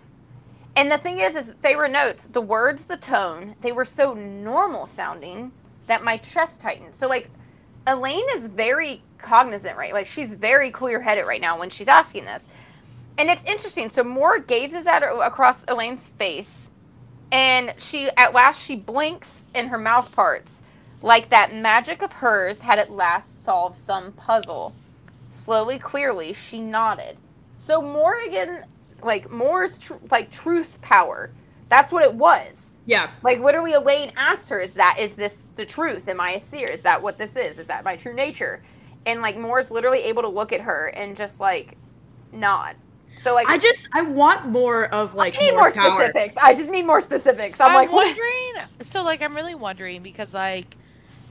[0.75, 4.87] And the thing is, is Feyre notes the words, the tone, they were so normal
[4.87, 5.53] sounding
[5.87, 6.95] that my chest tightened.
[6.95, 7.31] So, like,
[7.87, 9.93] Elain is very cognizant, right?
[9.93, 12.47] Like she's very clear headed right now when she's asking this.
[13.19, 13.91] And it's interesting.
[13.91, 16.71] So Mor gazes at her across Elain's face,
[17.33, 20.63] and she at last she blinks and her mouth parts,
[21.03, 24.75] like that magic of hers had at last solved some puzzle.
[25.31, 27.17] Slowly, clearly, she nodded.
[27.59, 28.65] So Morrigan,
[29.03, 31.33] like Mor's tr- like truth power.
[31.71, 32.75] That's what it was.
[32.85, 33.11] Yeah.
[33.23, 36.09] Like literally Elain asked her, is that is this the truth?
[36.09, 36.69] Am I a seer?
[36.69, 37.59] Is that what this is?
[37.59, 38.63] Is that my true nature?
[39.07, 41.79] And like Mor's literally able to look at her and just like
[42.33, 42.77] nod.
[43.17, 45.91] So like I just I want more of like I need more, power.
[46.01, 46.37] specifics.
[46.37, 47.61] I just need more specifics.
[47.61, 48.07] I'm, I'm like what?
[48.07, 48.67] wondering.
[48.83, 50.77] So like I'm really wondering because like,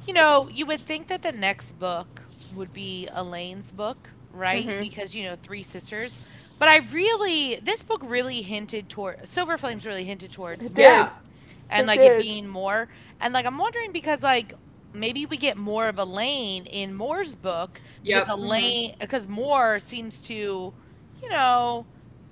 [0.07, 2.21] you know, you would think that the next book
[2.55, 4.65] would be Elain's book, right?
[4.67, 4.79] Mhm.
[4.81, 6.23] Because you know, three sisters.
[6.59, 9.85] But I really, this book really hinted toward Silver Flames.
[9.85, 11.09] Really hinted towards It Mor Yeah.
[11.71, 12.11] and It like did.
[12.13, 12.87] it being more.
[13.19, 14.53] And like I'm wondering because like
[14.93, 18.37] maybe we get more of Elain in Mor's book because Yep.
[18.37, 20.73] Elaine because Mor seems to,
[21.21, 21.85] you know,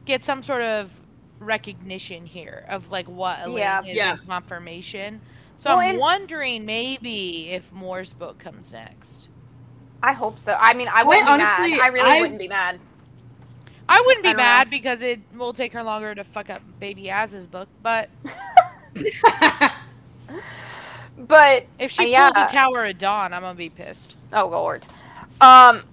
[0.06, 0.91] get some sort of
[1.39, 3.82] recognition here of like what Elain Yeah.
[3.82, 4.12] is Yeah.
[4.12, 5.21] and confirmation.
[5.58, 9.28] So Well, I'm and- wondering maybe if Mor's book comes next.
[10.02, 10.56] I hope so.
[10.60, 11.82] I mean, I wouldn't be honestly, mad.
[11.82, 12.80] I really I- wouldn't be mad.
[13.91, 14.43] I wouldn't be don't know.
[14.43, 18.10] mad because it will take her longer to fuck up Baby Az's book, but
[21.17, 22.32] But if she Uh, yeah.
[22.32, 24.15] pulls the Tower of Dawn, I'm gonna be pissed.
[24.32, 24.86] Oh lord.
[25.41, 25.84] Um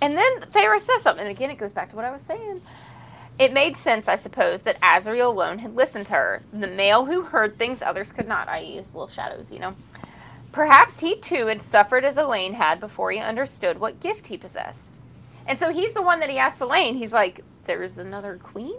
[0.00, 2.60] and then Feyre says something, and again it goes back to what I was saying.
[3.38, 7.22] It made sense, I suppose, that Azriel alone had listened to her, the male who
[7.22, 9.74] heard things others could not, i.e., his little shadows, you know.
[10.52, 15.00] Perhaps he too had suffered as Elain had before he understood what gift he possessed.
[15.46, 18.76] And so he's the one that he asked Elain, he's like, There's another queen?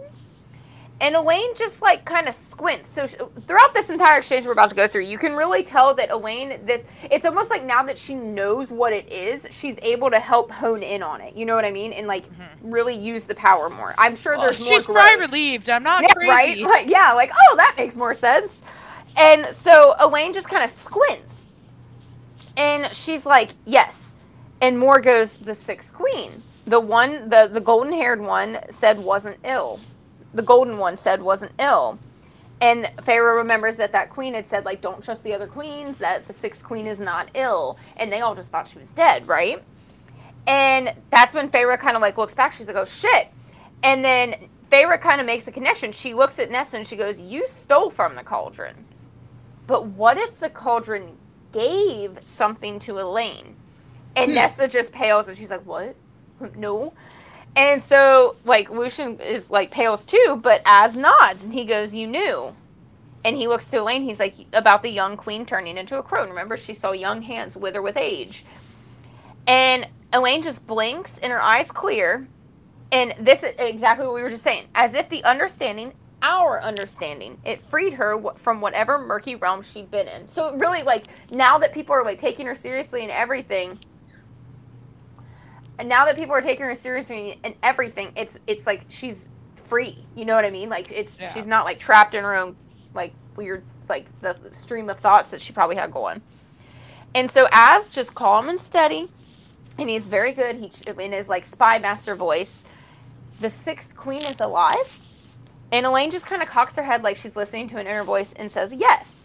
[1.02, 2.88] And Elain just like kind of squints.
[2.88, 5.92] So sh throughout this entire exchange we're about to go through, you can really tell
[5.94, 10.10] that Elain, this, it's almost like now that she knows what it is, she's able
[10.10, 11.34] to help hone in on it.
[11.34, 11.92] You know what I mean?
[11.92, 12.70] And like mm-hmm.
[12.70, 13.96] really use the power more.
[13.98, 15.68] I'm sure Well, there's more she's probably relieved.
[15.68, 16.64] I'm not Yeah, crazy.
[16.64, 16.72] right?
[16.72, 18.62] Like, yeah, like, oh, that makes more sense.
[19.18, 21.48] And so Elaine just kind of squints.
[22.56, 24.14] And she's like, yes.
[24.60, 26.30] And Mor goes, the sixth queen.
[26.64, 29.80] The one, the, the golden haired one said wasn't ill.
[30.32, 31.98] The golden one said wasn't ill.
[32.60, 36.26] And Feyre remembers that that queen had said, like, don't trust the other queens, that
[36.28, 37.76] the sixth queen is not ill.
[37.96, 39.62] And they all just thought she was dead, right?
[40.46, 42.52] And that's when Feyre kind of like looks back.
[42.52, 43.28] She's like, oh shit.
[43.82, 44.36] And then
[44.70, 45.92] Feyre kind of makes a connection.
[45.92, 48.86] She looks at Nesta and she goes, you stole from the cauldron.
[49.66, 51.16] But what if the cauldron
[51.52, 53.56] gave something to Elain?
[54.16, 54.34] And Hmm.
[54.36, 55.96] Nesta just pales and she's like, what?
[56.56, 56.92] No.
[57.54, 62.06] And so, like, Lucien is like pales too, but Az nods and he goes, you
[62.06, 62.54] knew.
[63.24, 64.02] And he looks to Elain.
[64.02, 66.28] He's like, about the young queen turning into a crone.
[66.30, 68.44] Remember, she saw young hands wither with age.
[69.46, 72.26] And Elain just blinks and her eyes clear.
[72.90, 74.66] And this is exactly what we were just saying.
[74.74, 80.08] As if the understanding, our understanding, it freed her from whatever murky realm she'd been
[80.08, 80.26] in.
[80.26, 83.78] So really, like, now that people are like taking her seriously and everything,
[85.82, 89.98] and now that people are taking her seriously and everything, it's it's like she's free.
[90.14, 90.68] You know what I mean?
[90.68, 91.32] Like it's Yeah.
[91.32, 92.54] she's not like trapped in her own
[92.94, 96.22] like weird like the stream of thoughts that she probably had going.
[97.16, 99.08] And so Az just calm and steady,
[99.76, 100.54] and he's very good.
[100.54, 102.64] He in his like spy master voice.
[103.40, 105.00] The sixth queen is alive,
[105.72, 108.32] and Elain just kind of cocks her head like she's listening to an inner voice
[108.34, 109.21] and says yes.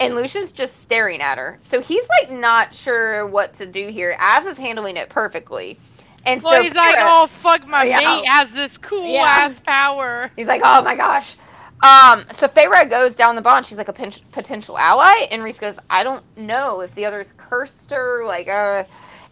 [0.00, 1.58] And Lucia's just staring at her.
[1.60, 4.16] So he's like not sure what to do here.
[4.18, 5.78] Az is handling it perfectly.
[6.26, 7.98] And Well, so he's like, oh fuck, my Yeah.
[7.98, 9.22] mate has this cool Yeah.
[9.22, 10.30] ass power.
[10.36, 11.36] He's like, oh my gosh.
[11.82, 13.66] Um, so Feyre goes down the bond.
[13.66, 17.90] She's like a potential ally, and Rhys goes, I don't know if the others cursed
[17.90, 18.84] her, like, uh.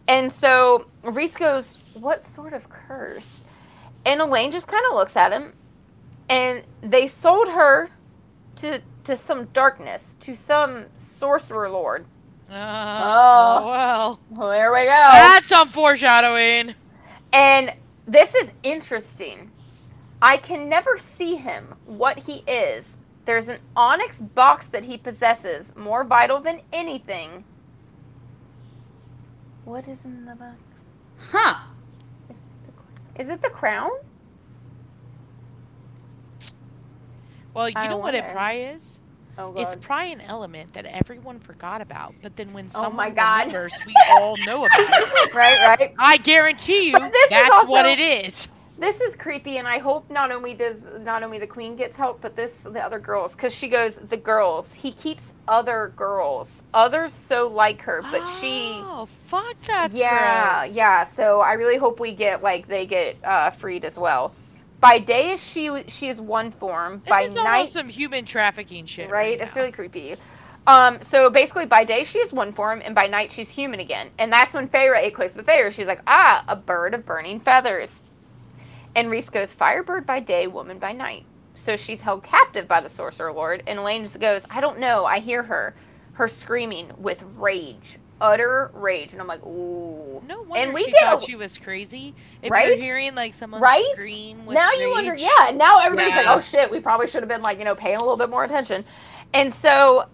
[0.07, 3.43] And so Rhys goes, what sort of curse?
[4.05, 5.55] And Elain just kind of looks at him,
[6.29, 7.89] and they sold her
[8.57, 12.07] to to some darkness, to some sorcerer lord.
[12.51, 12.55] Uh,
[13.11, 13.67] Oh.
[13.67, 14.87] well, Well, there we go.
[14.89, 16.75] that's some foreshadowing.
[17.33, 17.75] And
[18.07, 19.51] this is interesting.
[20.21, 22.99] I can never see him, what he is.
[23.25, 27.45] There's an onyx box that he possesses, more vital than anything.
[29.65, 30.57] What is in the box?
[31.31, 31.55] Huh.
[32.29, 32.43] Is it
[33.17, 33.91] the, is it the crown?
[37.55, 38.33] Well, you I know what a wonder.
[38.33, 39.01] probably is?
[39.39, 43.11] Oh It's pry, an element that everyone forgot about, but then when Oh someone my
[43.11, 43.47] God.
[43.47, 45.35] remembers, we all know about it.
[45.35, 45.95] right, right.
[45.99, 48.49] I guarantee you, But this is that's what also- it is.
[48.79, 52.21] This is creepy, and I hope not only does not only the queen gets help,
[52.21, 54.75] but this the other girls, because she goes the girls.
[54.75, 60.77] He keeps other girls, others so like her, but she Oh, fuck, that's yeah gross.
[60.77, 64.33] yeah so i really hope we get like they get uh freed as well
[64.83, 67.01] by day she she is one form.
[67.05, 69.41] This by is night some human trafficking shit, right right?
[69.41, 70.17] it's really creepy.
[70.67, 74.11] Um so basically by day she is one form and by night she's human again.
[74.19, 77.41] And that's when Feyre ate close with Feyre she's like ah a bird of burning
[77.41, 78.05] feathers.
[78.95, 81.25] And Rhys goes firebird by day woman by night.
[81.55, 85.05] So she's held captive by the sorcerer lord and Elain just goes I don't know.
[85.05, 85.77] I hear her
[86.15, 90.93] her screaming with rage utter rage and I'm like ooh No wonder and we she
[90.93, 92.15] thought a- she was crazy.
[92.41, 92.69] If Right?
[92.69, 93.85] you're hearing like someone right?
[93.93, 95.51] scream with now you wonder, rage, yeah.
[95.55, 98.01] Now everybody's like, oh shit, we probably should have been like you know paying a
[98.01, 98.85] little bit more attention.
[99.35, 100.07] And so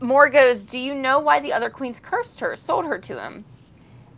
[0.00, 3.44] Mor goes, do you know why the other queens cursed her, sold her to him?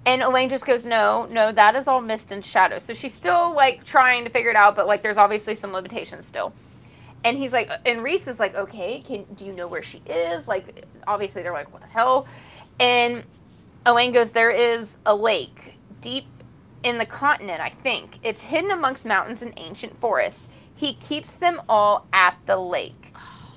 [0.07, 2.79] And Elain just goes, no, no, that is all mist and shadow.
[2.79, 6.25] So she's still like trying to figure it out, but like there's obviously some limitations
[6.27, 6.53] still.
[7.25, 10.49] And he's like, and Rhys is like, okay, can do you know where she is?
[10.49, 12.27] Like, obviously they're like, what the hell?
[12.81, 13.25] And
[13.87, 16.27] Elain goes, there is a lake deep
[16.83, 18.19] in the continent, I think.
[18.23, 20.49] It's hidden amongst mountains and ancient forests.
[20.75, 23.13] He keeps them all at the lake.
[23.17, 23.55] Oh.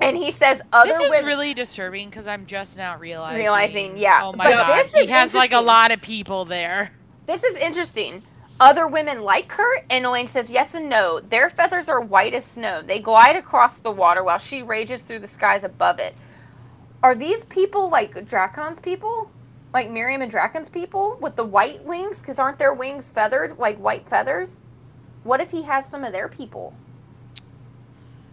[0.00, 3.38] And he says other This is women really disturbing because I'm just now realizing.
[3.38, 4.20] Realizing, yeah.
[4.24, 5.66] Oh my But god, this is he has like a interesting.
[5.66, 6.92] lot of people there.
[7.26, 8.22] This is interesting.
[8.60, 11.20] Other women like her, and Elain says yes and no.
[11.20, 12.82] Their feathers are white as snow.
[12.82, 16.16] They glide across the water while she rages through the skies above it.
[17.02, 19.30] Are these people like Drakon's people?
[19.72, 22.20] Like Miryam and Drakon's people with the white wings?
[22.20, 24.64] Because aren't their wings feathered, like white feathers?
[25.24, 26.74] What if he has some of their people?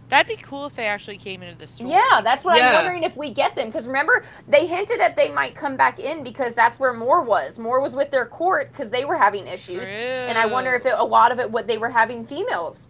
[0.08, 1.90] That'd be cool if they actually came into the story.
[1.90, 2.68] Yeah, that's what Yeah.
[2.68, 3.66] I'm wondering if we get them.
[3.66, 7.58] Because remember, they hinted that they might come back in because that's where Mor was.
[7.58, 9.88] Mor was with their court because they were having issues.
[9.88, 12.88] And I wonder if it, a lot of it, what they were having females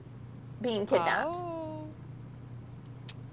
[0.60, 1.36] being kidnapped.
[1.36, 1.55] Oh.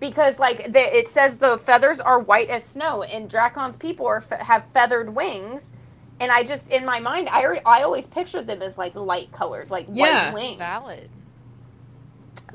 [0.04, 4.22] Because, like, the, it says the feathers are white as snow, and Drakon's people are
[4.38, 5.78] have feathered wings.
[6.20, 9.70] And I just, in my mind, I, I always pictured them as, like, light colored,
[9.72, 10.26] like Yeah.
[10.26, 10.58] white wings.
[10.60, 11.10] Yeah, valid.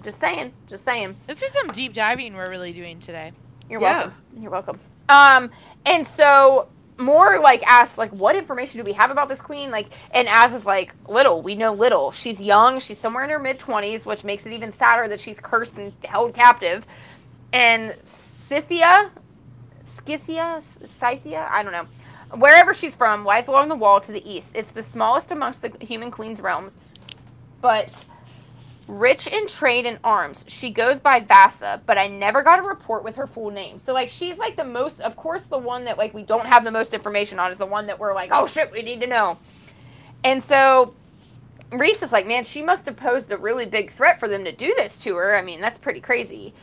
[0.03, 0.53] Just saying.
[0.67, 1.17] Just saying.
[1.27, 3.33] This is some deep diving we're really doing today.
[3.71, 3.97] You're Yeah.
[3.97, 4.15] welcome.
[4.39, 4.81] You're welcome.
[5.09, 5.51] Um,
[5.87, 9.71] and so Mor like asks like, what information do we have about this queen?
[9.71, 11.41] Like, and Az is like, little.
[11.41, 12.11] We know little.
[12.11, 12.79] She's young.
[12.79, 15.95] She's somewhere in her mid twenties, which makes it even sadder that she's cursed and
[16.05, 16.87] held captive.
[17.53, 19.11] And Scythia,
[19.85, 21.87] Scythia, Scythia, I don't know.
[22.37, 24.55] Wherever she's from lies along the wall to the east.
[24.55, 26.79] It's the smallest amongst the human queen's realms,
[27.63, 28.05] but
[28.87, 30.45] rich in trade and arms.
[30.49, 33.79] She goes by Vassa, but I never got a report with her full name.
[33.79, 36.65] So like she's like the most of course the one that like we don't have
[36.65, 39.07] the most information on is the one that we're like, "Oh shit, we need to
[39.07, 39.39] know."
[40.25, 40.95] And so
[41.71, 44.53] Rhys is like, "Man, she must have posed a really big threat for them to
[44.53, 45.37] do this to her.
[45.37, 46.55] I mean, that's pretty crazy."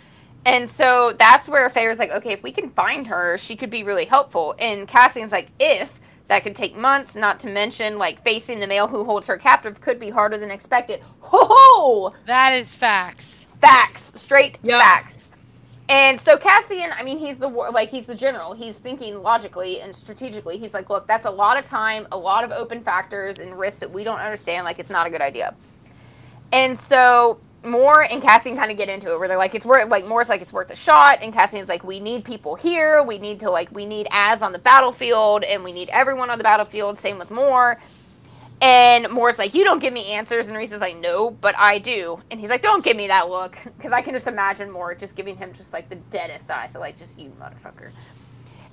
[0.45, 3.84] And so that's where Feyre's like, "Okay, if we can find her, she could be
[3.84, 8.60] really helpful." And Cassian's like, "If that could take months, not to mention like facing
[8.60, 12.13] the male who holds her captive could be harder than expected." Ho ho!
[12.27, 13.48] That is facts.
[13.60, 14.77] facts, straight Yeah.
[14.79, 15.31] facts.
[15.89, 18.54] And so Cassian, I mean, he's the war, like he's the general.
[18.54, 20.58] He's thinking logically and strategically.
[20.58, 23.79] He's like, look, that's a lot of time, a lot of open factors and risks
[23.79, 24.65] that we don't understand.
[24.65, 25.56] Like, it's not a good idea.
[26.52, 29.90] And so Mor and Cassian kind of get into it where they're like, it's worth
[29.90, 33.04] like Mor's like it's worth a shot, and Cassian's like, we need people here.
[33.04, 36.38] We need to like we need Az on the battlefield, and we need everyone on
[36.38, 36.98] the battlefield.
[36.98, 37.80] Same with Mor.
[38.62, 40.48] And Mor's like, You don't give me answers.
[40.48, 42.22] And Rhys is like, No, but I do.
[42.32, 43.58] And he's like, Don't give me that look.
[43.78, 46.68] Because I can just imagine Mor just giving him just like the deadest eye.
[46.68, 47.92] So, like, just you motherfucker.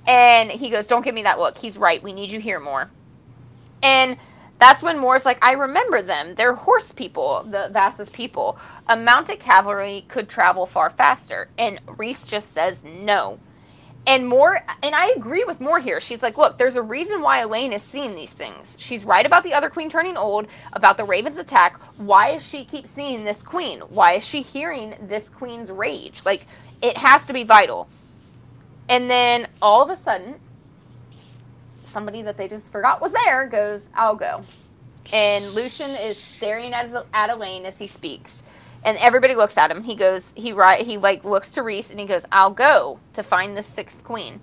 [0.07, 1.57] And he goes, Don't give me that look.
[1.57, 2.01] He's right.
[2.01, 2.89] We need you here more.
[3.81, 4.17] And
[4.59, 6.35] that's when Mor's like, I remember them.
[6.35, 8.57] They're horse people, the Vassa's people.
[8.87, 11.49] A mounted cavalry could travel far faster.
[11.57, 13.39] And Rhys just says no.
[14.05, 16.01] And Mor, and I agree with Mor here.
[16.01, 18.75] She's like, look, there's a reason why Elain is seeing these things.
[18.79, 21.79] She's right about the other queen turning old, about the Raven's attack.
[21.97, 23.79] Why is she keep seeing this queen?
[23.79, 26.21] Why is she hearing this queen's rage?
[26.25, 26.45] Like,
[26.81, 27.87] it has to be vital.
[28.89, 30.39] And then all of a sudden,
[31.93, 34.41] somebody that they just forgot was there goes, I'll go.
[35.13, 38.43] And Lucien is staring at, at Elain as he speaks
[38.83, 39.83] and everybody looks at him.
[39.83, 43.23] He goes, he right, he like looks to Rhys and he goes, "I'll go to
[43.23, 44.41] find the sixth queen."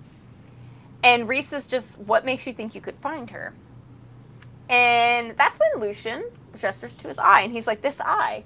[1.03, 3.53] And Rhys is just, "What makes you think you could find her?"
[4.69, 6.23] And that's when Lucien
[6.59, 8.43] gestures to his eye, and he's like, "This eye,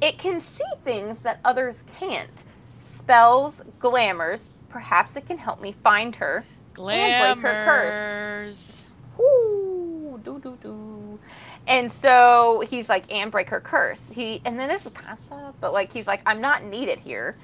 [0.00, 2.44] it can see things that others can't.
[2.78, 4.50] Spells, glamours.
[4.68, 6.44] Perhaps it can help me find her
[6.80, 7.30] Glamours.
[7.32, 8.86] and break her curse."
[9.18, 11.18] Ooh, do do do.
[11.66, 14.10] And so he's like, and break her curse.
[14.10, 17.36] He and then this is kind of but like he's like, I'm not needed here.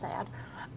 [0.00, 0.26] Sad.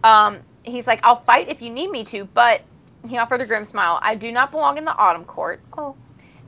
[0.04, 2.62] Um, he's like, I'll fight if you need me to, but
[3.08, 3.98] he offered a grim smile.
[4.02, 5.60] I do not belong in the autumn court.
[5.76, 5.96] Oh,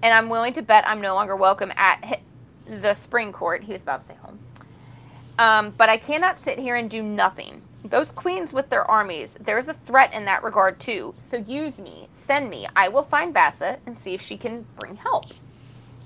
[0.02, 2.20] and I'm willing to bet I'm no longer welcome at
[2.66, 3.64] the spring court.
[3.64, 4.38] He was about to say home.
[5.38, 7.62] Um, but I cannot sit here and do nothing.
[7.84, 11.14] Those queens with their armies, there's a threat in that regard too.
[11.18, 12.66] So use me, send me.
[12.76, 15.24] I will find Vassa and see if she can bring help.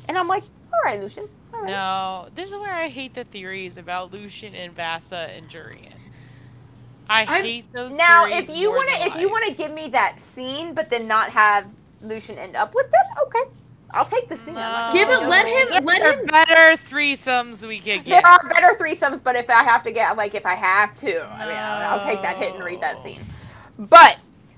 [0.09, 1.29] And I'm like, all right, Lucien.
[1.53, 1.71] All right.
[1.71, 5.93] No, this is where I hate the theories about Lucien and Vassa and Jurian.
[7.09, 7.93] I I'm- hate those.
[7.93, 10.75] Now, theories if you want to, than if you want to give me that scene,
[10.75, 11.67] but then not have
[12.03, 13.43] Lucien end up with them, okay,
[13.95, 14.57] I'll take the scene.
[14.57, 18.41] I'm Give it- let him- let There him- are better threesomes we could There are
[18.49, 21.57] better threesomes, but if I have to get, like, if I have to, I mean,
[21.57, 23.21] I'll, I'll take that hit and read that scene.
[23.79, 24.17] But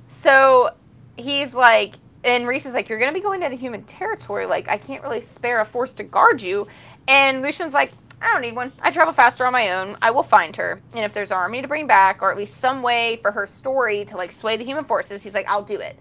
[0.08, 0.70] so
[1.16, 4.46] he's like, and Rhys is like, "You're gonna be going into human territory.
[4.46, 6.66] Like, I can't really spare a force to guard you."
[7.06, 8.72] And Lucien's like, "I don't need one.
[8.82, 9.96] I travel faster on my own.
[10.02, 10.80] I will find her.
[10.94, 13.46] And if there's an army to bring back, or at least some way for her
[13.46, 15.96] story to like sway the human forces, he's like, I'll do it."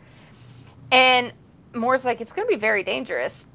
[0.92, 1.32] And
[1.76, 3.48] Mor's like, "It's gonna be very dangerous."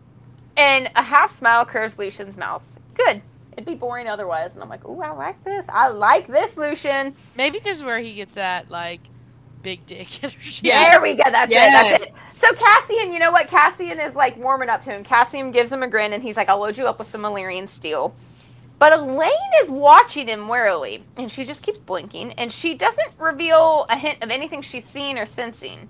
[0.57, 2.79] And a half smile curves Lucien's mouth.
[2.95, 3.23] Good.
[3.53, 4.55] It'd be boring otherwise.
[4.55, 5.66] And I'm like, ooh, I like this.
[5.68, 7.14] I like this, Lucien.
[7.37, 9.01] Maybe this is where he gets that like
[9.62, 10.61] big dick energy.
[10.66, 10.91] Yes.
[10.93, 11.23] There we go.
[11.31, 12.01] That's Yes.
[12.01, 12.01] it.
[12.01, 12.14] That's it.
[12.35, 13.47] So Cassian, you know what?
[13.49, 15.05] Cassian is like warming up to him.
[15.05, 17.66] Cassian gives him a grin and he's like, I'll load you up with some Illyrian
[17.68, 18.14] steel.
[18.79, 19.31] But Elain
[19.62, 24.23] is watching him warily and she just keeps blinking and she doesn't reveal a hint
[24.23, 25.89] of anything she's seen or sensing.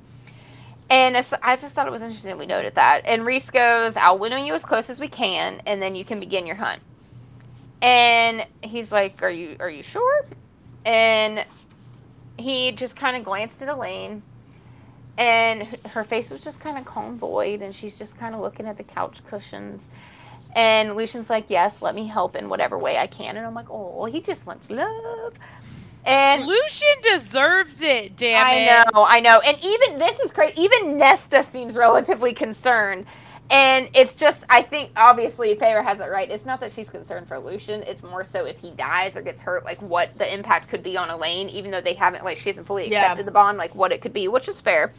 [0.90, 3.02] And I just thought it was interesting we noted that.
[3.04, 6.18] And Rhys goes, I'll winnow you as close as we can and then you can
[6.18, 6.82] begin your hunt.
[7.80, 10.26] And he's like, Are you are you sure?
[10.84, 11.44] And
[12.36, 14.22] he just kind of glanced at Elain
[15.20, 18.66] and her face was just kind of calm void and she's just kind of looking
[18.66, 19.88] at the couch cushions
[20.56, 23.70] and Lucien's like yes let me help in whatever way i can and i'm like
[23.70, 25.34] oh he just wants love
[26.04, 28.16] and Lucien deserves it.
[28.16, 28.70] Damn i it.
[28.70, 33.06] I know i know and even this is crazy even nesta seems relatively concerned
[33.50, 37.28] and it's just i think obviously Feyre has it right it's not that she's concerned
[37.28, 40.68] for Lucien it's more so if he dies or gets hurt like what the impact
[40.68, 43.00] could be on Elain even though they haven't like she hasn't fully Yeah.
[43.02, 44.92] accepted the bond like what it could be which is fair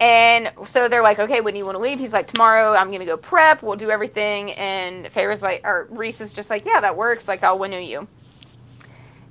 [0.00, 1.98] and so they're like, okay, when do you want to leave?
[1.98, 3.62] He's like, tomorrow I'm going to go prep.
[3.64, 4.52] We'll do everything.
[4.52, 7.26] And Feyre's like, or Rhys is just like, yeah, that works.
[7.26, 8.06] Like, I'll winnow you.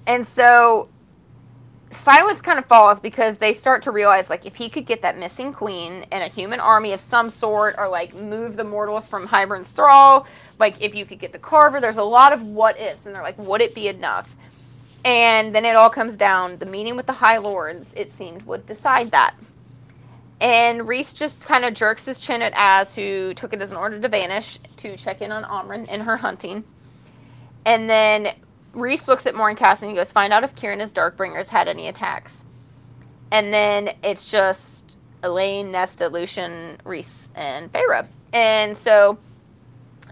[0.08, 0.90] And so
[1.90, 5.18] silence kind of falls because they start to realize, like, if he could get that
[5.18, 9.28] missing queen and a human army of some sort, or like move the mortals from
[9.28, 10.26] Hybern's thrall,
[10.60, 13.06] like, if you could get the carver, there's a lot of what ifs.
[13.06, 14.34] And they're like, would it be enough?
[15.06, 18.66] And then it all comes down the meeting with the High Lords, it seemed, would
[18.66, 19.36] decide that.
[20.40, 23.78] And Rhys just kind of jerks his chin at Az, who took it as an
[23.78, 26.64] order to vanish to check in on Amren in her hunting.
[27.66, 28.34] And then
[28.78, 31.68] Rhys looks at Moore and Cass and he goes, Find out if Kieran Darkbringers had
[31.68, 32.46] any attacks.
[33.32, 38.08] And then it's just Elain, Nesta, Lucien, Rhys, and Feyre.
[38.32, 39.18] And so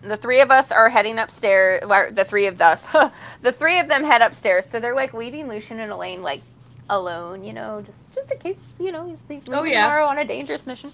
[0.01, 1.83] the three of us are heading upstairs.
[1.85, 2.85] well, The three of us,
[3.41, 4.65] the three of them head upstairs.
[4.65, 6.41] So they're like leaving Lucien and Elain like
[6.89, 9.83] alone, you know, just just in case, you know, he's he's oh, leaving Oh, yeah.
[9.83, 10.91] tomorrow on a dangerous mission.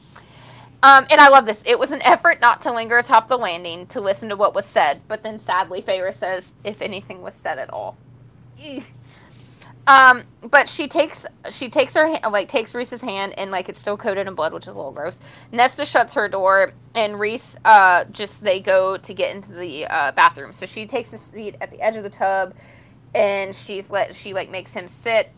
[0.84, 1.64] Um, and I love this.
[1.66, 4.66] It was an effort not to linger atop the landing to listen to what was
[4.66, 7.98] said, but then sadly, Feyre says, if anything was said at all.
[9.88, 13.98] Um, but she takes she takes her like takes Rhys's hand and like it's still
[13.98, 15.20] coated in blood, which is a little gross.
[15.52, 20.12] Nesta shuts her door and Reese uh just they go to get into the uh,
[20.14, 20.54] bathroom.
[20.54, 22.56] So she takes a seat at the edge of the tub
[23.14, 25.32] and she's let she like makes him sit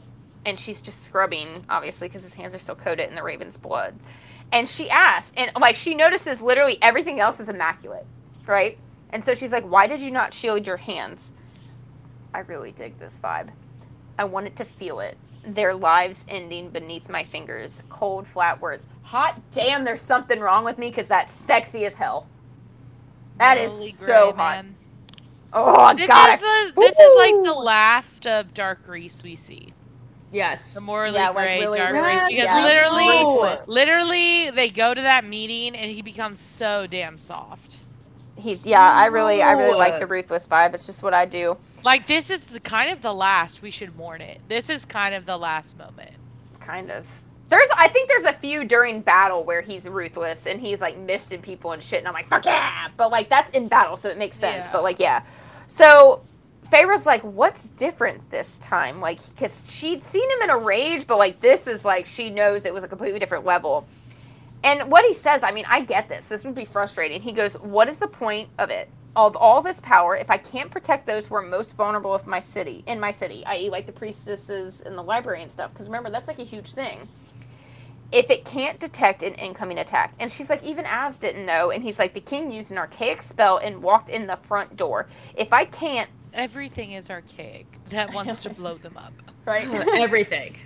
[0.46, 3.96] and she's just scrubbing obviously because his hands are still coated in the raven's blood.
[4.54, 8.08] And she asks and like she notices literally everything else is immaculate,
[8.48, 8.80] right?
[9.12, 11.32] And so she's like, "Why did you not shield your hands?"
[12.34, 13.50] I really dig this vibe.
[14.20, 15.18] I wanted to feel it.
[15.46, 17.84] Their lives ending beneath my fingers.
[17.90, 18.90] Cold, flat words.
[19.04, 22.28] Hot damn, there's something wrong with me because that's sexy as hell.
[23.38, 24.60] That is Holy so gray, hot.
[24.64, 24.76] man.
[25.54, 26.34] Oh, This God.
[26.36, 29.73] is the, this is like the last of Dark Rhys we see.
[30.34, 30.74] Yes.
[30.74, 32.66] The morally Yeah, like gray really Dark Yes, because yeah.
[32.66, 33.68] literally, Ruthless.
[33.68, 37.78] literally they go to that meeting and he becomes so damn soft.
[38.36, 40.74] He, yeah, I really, I really like the ruthless vibe.
[40.74, 41.58] It's just what I do.
[41.84, 44.42] Like this is the kind of the last we should mourn it.
[44.48, 46.12] This is kind of the last moment.
[46.60, 47.06] Kind of.
[47.50, 51.42] There's, I think there's a few during battle where he's ruthless and he's like misting
[51.42, 52.88] people and shit, and I'm like, fuck yeah!
[52.98, 54.66] But like that's in battle, so it makes sense.
[54.66, 54.72] Yeah.
[54.72, 55.22] But like, yeah.
[55.68, 56.24] So
[56.72, 59.00] Feyre's like, what's different this time?
[59.00, 62.66] Like, because she'd seen him in a rage, but like this is like she knows
[62.66, 63.88] it was a completely different level.
[64.64, 66.28] And what he says, I mean, I get this.
[66.28, 67.22] This would be frustrating.
[67.22, 68.90] He goes, "What is the point of it?
[69.16, 72.40] Of all this power, if I can't protect those who are most vulnerable of my
[72.40, 75.72] city, in my city, i.e., like the priestesses in the library and stuff?
[75.72, 77.08] Because remember, that's like a huge thing.
[78.12, 81.84] If it can't detect an incoming attack, and she's like, even Az didn't know, and
[81.84, 85.08] he's like, the king used an archaic spell and walked in the front door.
[85.36, 89.14] If I can't, Everything is archaic that wants to blow them up.
[89.46, 89.68] right?
[90.00, 90.58] Everything.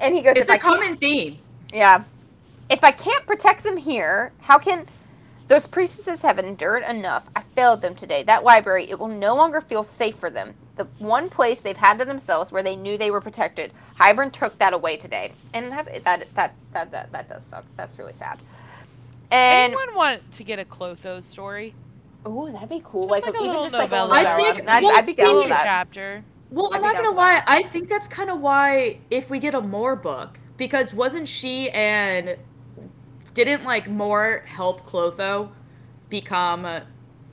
[0.00, 1.38] and he goes, It's if I a can't- common theme.
[1.72, 2.04] Yeah.
[2.68, 4.86] If I can't protect them here, how can
[5.48, 7.28] those priestesses have endured enough?
[7.36, 8.22] I failed them today.
[8.24, 10.54] That library, it will no longer feel safe for them.
[10.74, 13.72] The one place they've had to themselves where they knew they were protected.
[13.98, 15.32] Hybern took that away today.
[15.54, 17.64] And that that that that that, that does suck.
[17.76, 18.38] That's really sad.
[19.30, 21.74] And Anyone want to get a Clotho story?
[22.26, 23.08] Oh, that'd be cool.
[23.08, 24.12] Just like, like a even little just like a novella.
[24.12, 25.62] little I think- I'd, well, I'd be down with that.
[25.62, 26.24] chapter.
[26.50, 27.42] Well, I'd I'm not gonna lie.
[27.46, 31.70] I think that's kind of why if we get a Mor book, because wasn't she
[31.70, 32.36] and
[33.34, 35.50] didn't like Mor help Clotho
[36.08, 36.66] become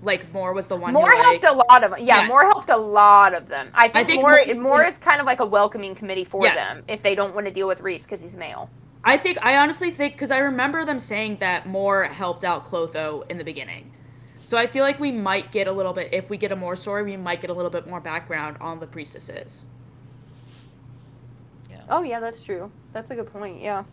[0.02, 0.94] like Mor was the one.
[0.94, 2.00] Mor who, like, helped a lot of them.
[2.02, 2.28] Yeah, Yes.
[2.28, 3.70] Mor helped a lot of them.
[3.74, 6.76] I think, think Mor, Mor- Mor is kind of like a welcoming committee for Yes.
[6.76, 8.70] them if they don't want to deal with Rhys because he's male.
[9.06, 13.24] I think I honestly think because I remember them saying that Mor helped out Clotho
[13.30, 13.92] in the beginning.
[14.54, 16.76] So I feel like we might get a little bit if we get a Mor
[16.76, 19.66] story, we might get a little bit more background on the priestesses.
[21.72, 21.82] Yeah.
[21.90, 22.70] Oh yeah, that's true.
[22.92, 23.62] That's a good point.
[23.62, 23.86] Yeah.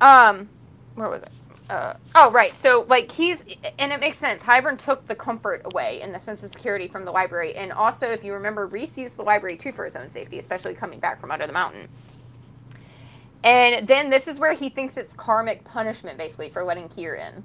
[0.00, 0.48] Um,
[0.94, 1.28] where was it?
[1.68, 2.56] Uh, oh right.
[2.56, 3.44] So like he's
[3.78, 4.42] and it makes sense.
[4.42, 8.08] Hybern took the comfort away and the sense of security from the library, and also
[8.08, 11.20] if you remember, Rhys used the library too for his own safety, especially coming back
[11.20, 11.88] from under the mountain.
[13.44, 17.44] And then this is where he thinks it's karmic punishment, basically, for letting Keir in.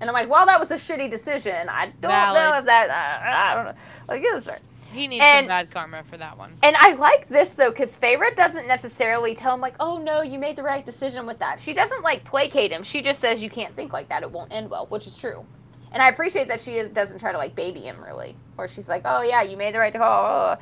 [0.00, 1.68] And I'm like, well, that was a shitty decision.
[1.68, 2.90] I don't know if that.
[2.90, 3.80] Uh, I don't know.
[4.08, 4.60] Like, it was right.
[4.92, 6.56] He needs And- some bad karma for that one.
[6.62, 10.38] And I like this though, because Feyre doesn't necessarily tell him like, "Oh no, you
[10.38, 12.82] made the right decision with that." She doesn't like placate him.
[12.82, 15.44] She just says, "You can't think like that; it won't end well," which is true.
[15.92, 18.88] And I appreciate that she is, doesn't try to like baby him really, or she's
[18.88, 20.56] like, "Oh yeah, you made the right call."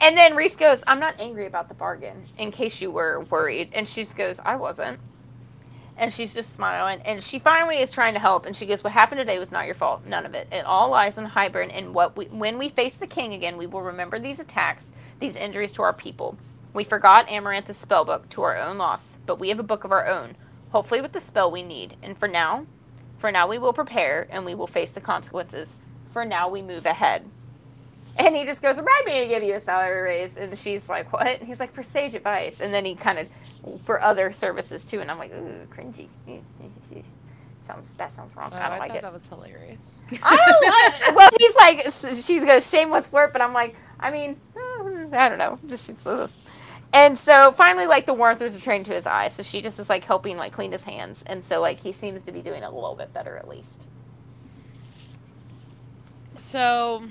[0.00, 3.70] And then Rhys goes, "I'm not angry about the bargain, in case you were worried."
[3.74, 4.98] And she just goes, "I wasn't."
[5.96, 7.00] And she's just smiling.
[7.04, 8.46] And she finally is trying to help.
[8.46, 10.04] And she goes, What happened today was not your fault.
[10.06, 10.48] None of it.
[10.50, 11.70] It all lies in Hybern.
[11.72, 15.36] And what we, when we face the king again, we will remember these attacks, these
[15.36, 16.36] injuries to our people.
[16.72, 20.08] We forgot Amaranth's spellbook to our own loss, but we have a book of our
[20.08, 20.36] own,
[20.70, 21.96] hopefully with the spell we need.
[22.02, 22.66] And for now,
[23.16, 25.76] for now we will prepare and we will face the consequences.
[26.12, 27.30] For now we move ahead.
[28.18, 30.36] And he just goes, Remind me to give you a salary raise.
[30.36, 31.26] And she's like, What?
[31.40, 32.60] And he's like, For sage advice.
[32.60, 33.28] And then he kind of,
[33.84, 35.00] for other services too.
[35.00, 36.08] And I'm like, Ooh, cringy.
[37.66, 38.50] Sounds that sounds wrong.
[38.52, 39.00] Oh, I don't I like it.
[39.00, 39.98] that was hilarious.
[40.22, 40.36] I
[41.00, 41.16] don't like.
[41.16, 45.38] Well, he's like, she goes shameless flirt, but I'm like, I mean, uh, I don't
[45.38, 45.90] know, just.
[46.04, 46.30] ugh.
[46.92, 49.88] And so finally, like the warmth was trained to his eyes, so she just is
[49.88, 52.70] like helping like clean his hands, and so like he seems to be doing a
[52.70, 53.86] little bit better at least.
[56.36, 57.04] So,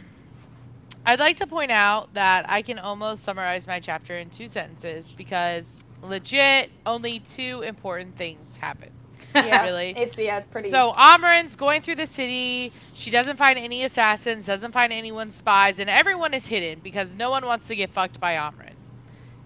[1.05, 5.11] I'd like to point out that I can almost summarize my chapter in two sentences
[5.11, 8.89] because legit only two important things happen.
[9.35, 9.93] really.
[9.97, 10.69] it's yeah, it's pretty.
[10.69, 12.71] So Amaran's going through the city.
[12.93, 17.31] She doesn't find any assassins, doesn't find anyone's spies, and everyone is hidden because no
[17.31, 18.75] one wants to get fucked by Amaran.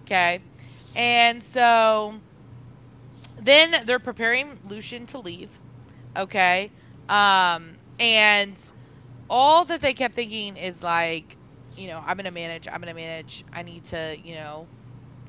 [0.02, 0.40] Okay,
[0.94, 2.14] and so
[3.40, 5.50] then they're preparing Lucien to leave.
[6.14, 6.70] Okay,
[7.08, 8.72] um, and
[9.30, 11.37] all that they kept thinking is like,
[11.78, 12.68] you know, I'm gonna manage.
[12.68, 13.44] I'm gonna manage.
[13.52, 14.66] I need to, you know,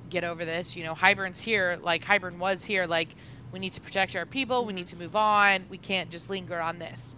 [0.09, 0.75] get over this.
[0.75, 1.77] You know, Hybern's here.
[1.81, 2.85] Like Hybern was here.
[2.85, 3.15] Like
[3.51, 4.65] we need to protect our people.
[4.65, 5.65] We need to move on.
[5.69, 7.15] We can't just linger on this.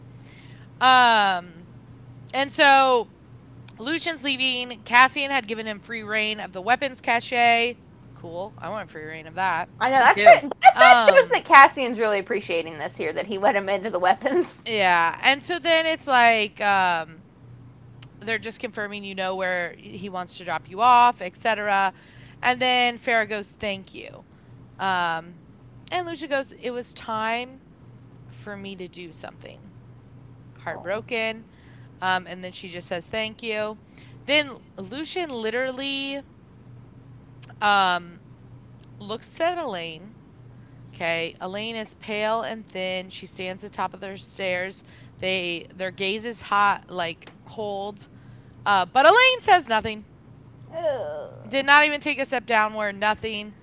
[0.80, 1.52] Um,
[2.34, 3.08] and so
[3.78, 4.82] Lucien's leaving.
[4.84, 7.76] Cassian had given him free reign of the weapons cache.
[8.16, 8.54] Cool.
[8.58, 9.68] I want free reign of that.
[9.80, 10.24] I know that's too.
[10.24, 13.68] pretty, that, that shows Um, that Cassian's really appreciating this here that he let him
[13.68, 14.62] into the weapons.
[14.68, 17.21] Yeah, and so then it's like um,
[18.22, 21.94] they're just confirming you know where he wants to drop you off, etc.
[22.42, 24.24] And then Farah goes, "Thank you,"
[24.80, 25.34] um,
[25.92, 27.60] and Lucia goes, "It was time
[28.30, 29.60] for me to do something."
[30.60, 31.44] Heartbroken,
[32.02, 33.78] um, and then she just says, "Thank you."
[34.26, 36.22] Then Lucien literally
[37.62, 38.20] um,
[39.00, 40.14] looks at Elain.
[40.94, 43.10] Okay, Elain is pale and thin.
[43.10, 44.84] She stands at the top of their stairs.
[45.20, 48.08] They their gazes hot like hold.
[48.66, 50.06] Uh, but Elain says nothing.
[51.50, 52.98] Did not even take a step downward.
[52.98, 53.54] Nothing.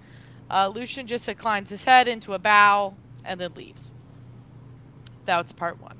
[0.50, 2.94] Uh, Lucien just inclines his head into a bow
[3.24, 3.92] and then leaves.
[5.24, 5.96] That's part one.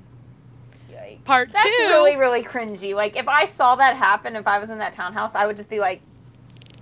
[0.91, 1.23] Yikes.
[1.23, 1.85] Part That's two.
[1.89, 2.95] really, really cringy.
[2.95, 5.69] Like if I saw that happen, if I was in that townhouse, I would just
[5.69, 6.01] be like,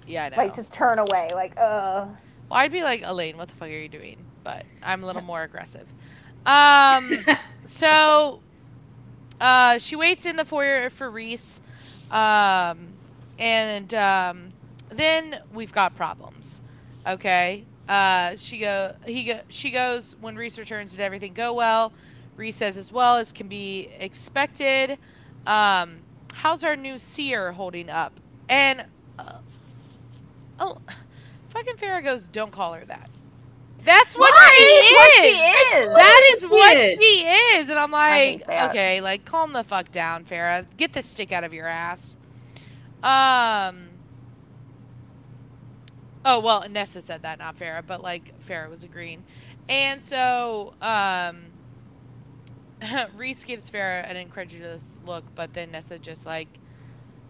[0.05, 0.38] yeah, I know.
[0.38, 1.30] like just turn away.
[1.34, 2.07] Like, uh.
[2.49, 4.18] Well, I'd be like Elain, what the fuck are you doing?
[4.43, 5.88] But I'm a little more aggressive.
[6.45, 7.26] Um,
[7.65, 8.39] so
[9.41, 11.59] uh, she waits in the foyer for Rhys,
[12.12, 12.88] um,
[13.39, 14.53] and um,
[14.89, 16.62] then we've got problems.
[17.05, 17.66] Okay.
[17.88, 18.95] Uh, she go.
[19.05, 19.39] He go.
[19.49, 20.91] She goes when Rhys returns.
[20.91, 21.93] Did everything go well?
[22.36, 24.97] Rhys says as well as can be expected.
[25.45, 25.99] Um,
[26.34, 28.20] how's our new seer holding up?
[28.49, 28.86] And
[29.18, 29.39] uh,
[30.60, 30.78] oh,
[31.49, 33.10] fucking Farrah goes, don't call her that.
[33.88, 34.56] That's what Why?
[34.58, 34.92] she is.
[34.92, 35.96] what she is.
[35.96, 37.00] That is what is.
[37.00, 37.70] she is.
[37.70, 40.66] And I'm like, okay, like calm the fuck down, Farrah.
[40.76, 42.18] Get the stick out of your ass.
[43.02, 43.88] Um.
[46.26, 49.24] Oh well, Nessa said that, not Farrah, but like Farrah was agreeing,
[49.70, 51.46] and so um.
[53.16, 56.50] Rhys gives Farrah an incredulous look, but then Nessa just like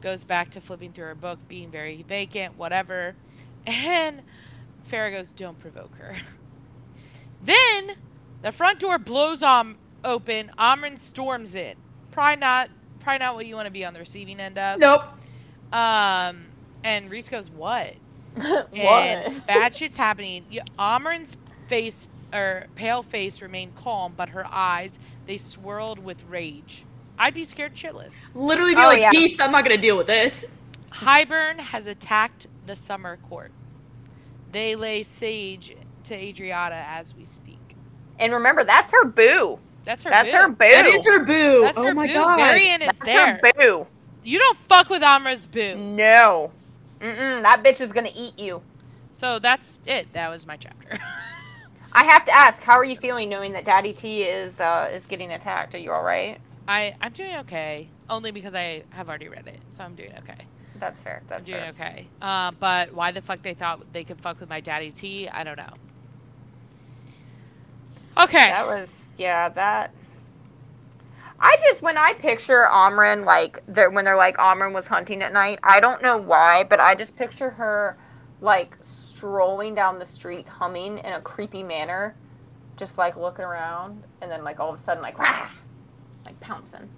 [0.02, 3.16] goes back to flipping through her book, being very vacant, whatever.
[3.68, 4.22] And
[4.90, 6.16] Farrah goes, "Don't provoke her."
[7.48, 7.96] Then
[8.44, 10.52] the front door blows on open.
[10.60, 11.76] Amren storms in.
[12.12, 12.70] Probably not.
[13.00, 14.80] Probably not what you want to be on the receiving end of.
[14.80, 15.02] nope.
[15.72, 16.46] Um,
[16.84, 17.94] and Rhys goes, "What?"
[18.36, 18.76] what?
[18.76, 20.46] And bad shit's happening.
[20.52, 21.38] Y- Amren's
[21.68, 26.84] face or pale face remained calm, but her eyes they swirled with rage.
[27.20, 28.16] I'd be scared shitless.
[28.36, 29.12] Literally be Oh, like, yeah.
[29.12, 30.48] beast, I'm not gonna deal with this.
[30.92, 33.52] Hybern has attacked the summer court.
[34.52, 35.76] They lay siege
[36.08, 37.76] to Adriata as we speak.
[38.20, 39.60] And remember, that's her boo.
[39.86, 40.10] That's her.
[40.10, 40.38] That's boo.
[40.38, 40.58] her boo.
[40.58, 41.62] That is her boo.
[41.62, 42.14] That's oh her my boo.
[42.14, 42.38] god.
[42.38, 43.40] Varian is That's there.
[43.44, 43.88] her boo.
[44.24, 45.76] You don't fuck with Amra's boo.
[45.76, 46.52] No.
[47.00, 48.62] Mm-mm, that bitch is gonna eat you.
[49.12, 50.12] So that's it.
[50.14, 51.00] That was my chapter.
[51.94, 55.06] I have to ask, how are you feeling knowing that Daddy T is uh, is
[55.06, 55.74] getting attacked?
[55.76, 56.40] Are you all right?
[56.68, 60.46] I I'm doing okay, only because I have already read it, so I'm doing okay.
[60.80, 61.22] That's fair.
[61.28, 61.88] That's I'm That's doing fair.
[61.90, 62.08] okay.
[62.22, 65.30] Uh, but why the fuck they thought they could fuck with my daddy T?
[65.30, 65.74] I don't know.
[68.24, 68.50] Okay.
[68.50, 69.50] That was yeah.
[69.50, 69.94] That.
[71.40, 75.34] I just when I picture Amren like they're, when they're like Amren was hunting at
[75.34, 75.60] night.
[75.64, 77.98] I don't know why, but I just picture her
[78.42, 82.16] like strolling down the street, humming in a creepy manner,
[82.78, 85.50] just like looking around, and then like all of a sudden like rah,
[86.26, 86.90] like pouncing.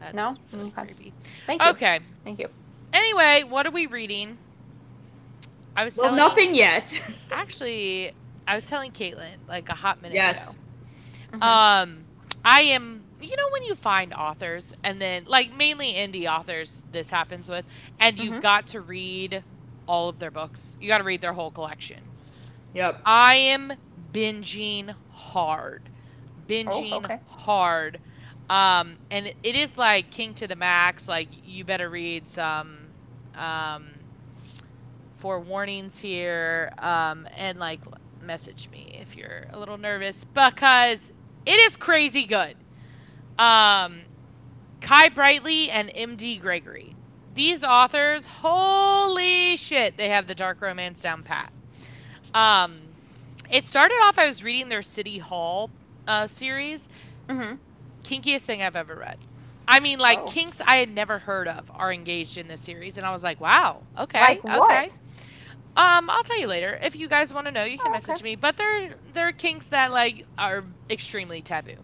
[0.00, 0.36] That's No?
[0.52, 0.82] really Okay.
[0.82, 1.14] creepy.
[1.46, 1.72] Thank you.
[1.72, 2.00] Okay.
[2.24, 2.48] Thank you.
[2.92, 4.38] Anyway, what are we reading?
[5.76, 7.02] I was Well, telling, nothing yet.
[7.30, 8.12] Actually,
[8.46, 10.56] I was telling Caitlin like a hot minute Yes.
[11.32, 11.44] ago.
[11.44, 12.04] Um,
[12.44, 13.02] I am.
[13.20, 17.66] You know when you find authors and then like mainly indie authors, this happens with,
[17.98, 18.42] and you've Mhm.
[18.42, 19.42] got to read
[19.86, 20.76] all of their books.
[20.80, 22.00] You got to read their whole collection.
[22.74, 23.00] Yep.
[23.06, 23.72] I am
[24.12, 25.82] binging hard,
[26.46, 27.20] binging Oh, okay.
[27.26, 28.00] hard,
[28.50, 31.08] um, and it, it is like king to the max.
[31.08, 32.78] Like you better read some
[33.34, 33.88] um,
[35.22, 37.80] forewarnings here, um, and like
[38.26, 41.12] message me if you're a little nervous because
[41.44, 42.56] it is crazy good.
[43.38, 44.00] Um,
[44.80, 46.36] Kai Brightly and M.D.
[46.38, 46.94] Gregory.
[47.34, 51.52] These authors, holy shit, they have the dark romance down pat.
[52.34, 52.78] Um,
[53.50, 54.18] it started off.
[54.18, 55.70] I was reading their City Hall
[56.06, 56.88] uh, series.
[57.28, 57.56] Mm-hmm.
[58.04, 59.18] Kinkiest thing I've ever read.
[59.68, 60.26] I mean, like Oh.
[60.26, 63.40] kinks I had never heard of are engaged in this series, and I was like,
[63.40, 64.58] wow, okay, Like okay.
[64.58, 64.98] what?
[65.76, 66.78] Um, I'll tell you later.
[66.82, 68.24] If you guys want to know, you can Oh, message okay.
[68.24, 68.36] me.
[68.36, 71.76] But they're they're kinks that like are extremely taboo.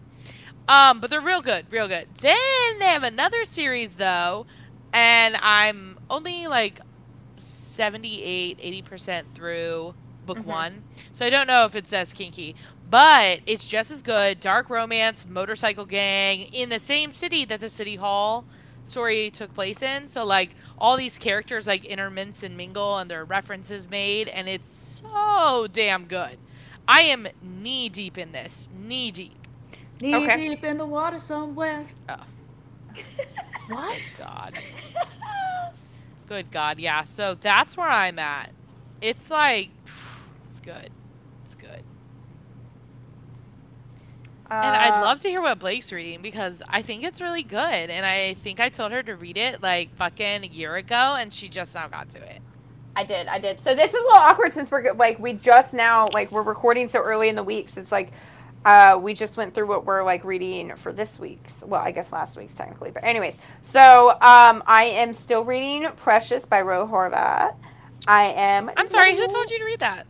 [0.67, 2.07] Um, but they're real good, real good.
[2.21, 4.45] Then they have another series though,
[4.93, 6.79] and I'm only like
[7.37, 9.93] 78, 80% through
[10.25, 10.45] book Mhm.
[10.45, 10.83] one.
[11.11, 12.55] So I don't know if it's as kinky,
[12.89, 14.39] but it's just as good.
[14.39, 18.45] Dark romance, motorcycle gang in the same city that the city hall
[18.83, 20.07] story took place in.
[20.07, 24.47] So like all these characters like intermince and mingle and there are references made and
[24.49, 26.37] it's so damn good.
[26.87, 28.69] I am knee deep in this.
[28.77, 29.47] Knee deep.
[30.01, 30.49] Knee Okay.
[30.49, 31.87] deep in the water somewhere.
[32.09, 32.15] Oh.
[33.69, 33.97] What?
[34.19, 34.53] God.
[36.27, 37.03] Good God, yeah.
[37.03, 38.51] So that's where I'm at.
[39.01, 39.69] It's like,
[40.49, 40.89] it's good.
[41.43, 41.83] It's good.
[44.49, 47.57] And I'd Uh, love to hear what Blake's reading because I think it's really good.
[47.89, 51.33] And I think I told her to read it like fucking a year ago and
[51.33, 52.41] she just now got to it.
[52.95, 53.59] I did, I did.
[53.59, 56.87] So this is a little awkward since we're like we just now like we're recording
[56.87, 57.69] so early in the week.
[57.69, 58.11] So it's like
[58.65, 61.63] uh, we just went through what we're like reading for this week's.
[61.65, 63.37] Well, I guess last week's technically, but anyways.
[63.61, 67.55] So um, I am still reading Precious by Ro Horvath.
[68.07, 68.69] I am.
[68.77, 70.05] I'm sorry, who told you to read that?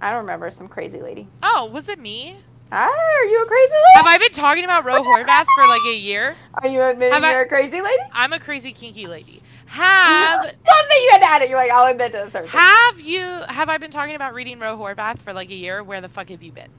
[0.00, 0.50] I don't remember.
[0.50, 1.28] Some crazy lady.
[1.42, 2.38] Oh, was it me?
[2.74, 3.84] Ah, are you a crazy lady?
[3.96, 4.06] Have?
[4.06, 6.34] I been talking about Ro Horvath for like a year?
[6.54, 8.02] Are you admitting have you're a crazy lady?
[8.12, 9.42] I'm a crazy kinky lady.
[9.66, 11.50] Have Love that you had to add it.
[11.50, 12.48] You're like, I'll admit to certain.
[12.48, 15.82] have you have I been talking about reading Ro Horvath for like a year?
[15.82, 16.70] Where the fuck have you been?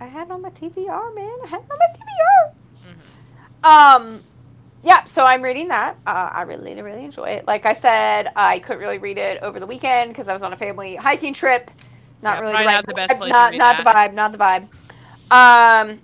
[0.00, 1.38] I had it on my TBR, man.
[1.44, 2.54] I had it on my TBR.
[3.62, 4.02] Mhm.
[4.06, 4.22] Um,
[4.82, 5.96] yeah, so I'm reading that.
[6.06, 7.46] Uh, I really, really enjoy it.
[7.46, 10.52] Like I said, I couldn't really read it over the weekend because I was on
[10.54, 11.70] a family hiking trip.
[12.22, 14.12] Not Yeah, really the right not the best place not, not the vibe.
[14.14, 14.68] Not the vibe.
[15.30, 16.00] Um,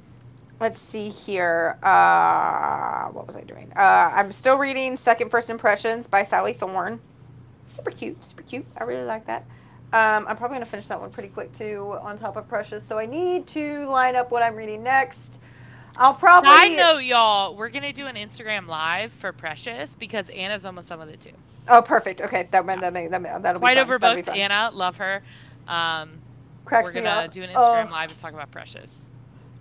[0.61, 1.79] let's see here.
[1.83, 3.73] Uh, what was I doing?
[3.75, 7.01] Uh, I'm still reading Second First Impressions by Sally Thorne.
[7.67, 8.67] Super cute, super cute.
[8.77, 9.47] I really like that.
[9.93, 12.83] Um, I'm probably gonna finish that one pretty quick too, on top of Precious.
[12.83, 15.41] So I need to line up what I'm reading next.
[15.97, 16.49] I'll probably.
[16.51, 20.99] Side note, y'all, we're gonna do an Instagram live for Precious because Anna's almost done
[21.01, 21.33] with it too.
[21.69, 22.23] Oh, perfect.
[22.23, 23.99] Okay, that that that, that that'll be Quite fun.
[24.01, 24.27] That'll be overbooked.
[24.27, 24.37] fun.
[24.37, 25.23] Anna, love her.
[25.69, 26.19] Um,
[26.65, 27.31] Cracks we're gonna up.
[27.33, 29.07] do an Instagram Oh, live and talk about Precious.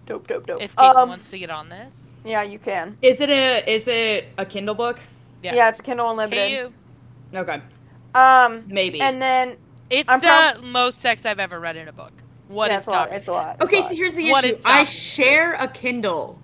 [0.06, 0.62] Dope, dope, dope.
[0.62, 2.98] If Caitlin um, wants to get on this, yeah, you can.
[3.02, 5.00] Is it a is it a Kindle book?
[5.44, 5.54] yeah.
[5.56, 6.72] Yeah, it's Kindle Unlimited.
[7.34, 7.38] KU.
[7.38, 7.62] Okay,
[8.14, 9.00] Um, maybe.
[9.02, 9.58] and then
[9.90, 12.12] It's I'm the prob- most sex I've ever read in a book.
[12.50, 13.12] What yeah, is it's a lot.
[13.14, 13.56] It's a lot.
[13.56, 13.90] it's a okay, lot.
[13.90, 14.54] so here's the What issue.
[14.56, 16.38] is I share a Kindle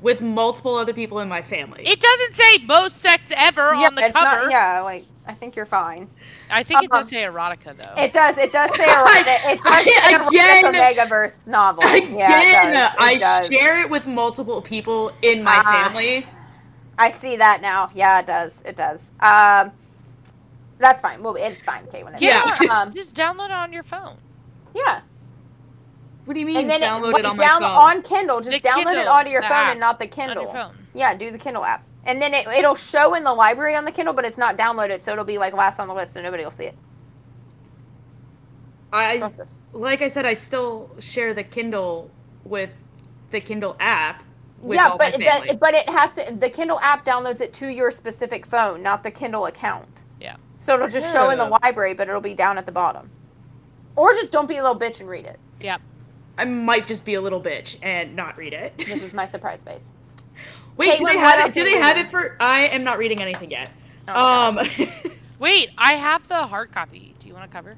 [0.00, 1.82] with multiple other people in my family.
[1.84, 4.42] It doesn't say most sex ever yeah, on the it's cover.
[4.42, 4.50] Not.
[4.52, 6.08] Yeah, like I think you're fine.
[6.50, 8.02] I think it does Um, say erotica though.
[8.02, 8.36] It does.
[8.36, 9.52] It does say erotica.
[9.52, 11.82] It does say a Again- Megaverse novel.
[11.82, 12.92] Again, yeah, it does.
[12.92, 13.46] It I does.
[13.48, 15.88] share it with multiple people in my Ah.
[15.88, 16.26] family.
[16.98, 17.90] I see that now.
[17.94, 18.62] Yeah, it does.
[18.66, 19.12] It does.
[19.20, 19.72] Um,
[20.78, 21.22] that's fine.
[21.22, 22.12] Well, it's fine, Caitlin.
[22.14, 22.58] It's Yeah.
[22.70, 24.16] Um, Just download it on your phone.
[24.74, 25.00] yeah.
[26.26, 26.56] What do you mean?
[26.56, 27.62] And then download like, it on my phone?
[27.64, 28.40] on Kindle.
[28.40, 30.42] Just The download it Kindle, onto your phone app and not the On Kindle.
[30.44, 30.78] your phone.
[30.94, 31.82] Yeah, do the Kindle app.
[32.06, 35.00] And then it, it'll show in the library on the Kindle, but it's not downloaded,
[35.00, 36.76] so it'll be like last on the list, so nobody will see it.
[38.92, 39.30] I
[39.72, 42.10] like I said, I still share the Kindle
[42.44, 42.70] with
[43.30, 44.22] the Kindle app.
[44.60, 46.32] With yeah, all but my that, but it has to.
[46.32, 50.04] The Kindle app downloads it to your specific phone, not the Kindle account.
[50.20, 50.36] Yeah.
[50.58, 53.10] So it'll just show in the library, but it'll be down at the bottom.
[53.96, 55.38] Or just don't be a little bitch and read it.
[55.60, 55.80] Yep.
[56.38, 58.78] I might just be a little bitch and not read it.
[58.78, 59.93] This is my surprise face.
[60.76, 61.54] Wait, do they have it?
[61.54, 62.36] Do they have it for?
[62.40, 63.70] I am not reading anything yet.
[64.08, 64.58] Oh, um,
[65.38, 67.14] Wait, I have the hard copy.
[67.18, 67.76] Do you want to cover?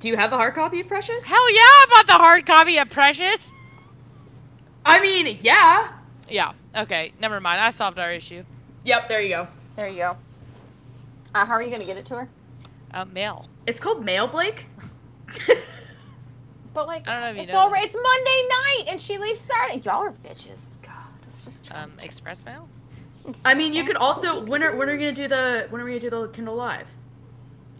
[0.00, 1.22] do you have the hard copy of Precious?
[1.24, 3.50] Hell yeah, I bought the hard copy of Precious.
[4.84, 5.92] I mean, yeah.
[6.28, 6.52] Yeah.
[6.74, 7.12] Okay.
[7.20, 7.60] Never mind.
[7.60, 8.44] I solved our issue.
[8.84, 9.48] Yep, there you go.
[9.76, 10.16] There you go.
[11.34, 12.28] Uh, how are you gonna get it to her?
[12.92, 13.44] Uh, mail.
[13.66, 14.66] It's called Mail Blake.
[16.72, 19.18] But like, I don't know if you it's know already it's Monday night, and she
[19.18, 19.80] leaves Saturday.
[19.80, 20.79] Y'all are bitches.
[21.44, 21.76] God, it's just.
[21.76, 22.68] Um, express mail.
[23.44, 25.84] I mean, you could also when are when are we gonna do the when are
[25.84, 26.86] we gonna do the Kindle Live?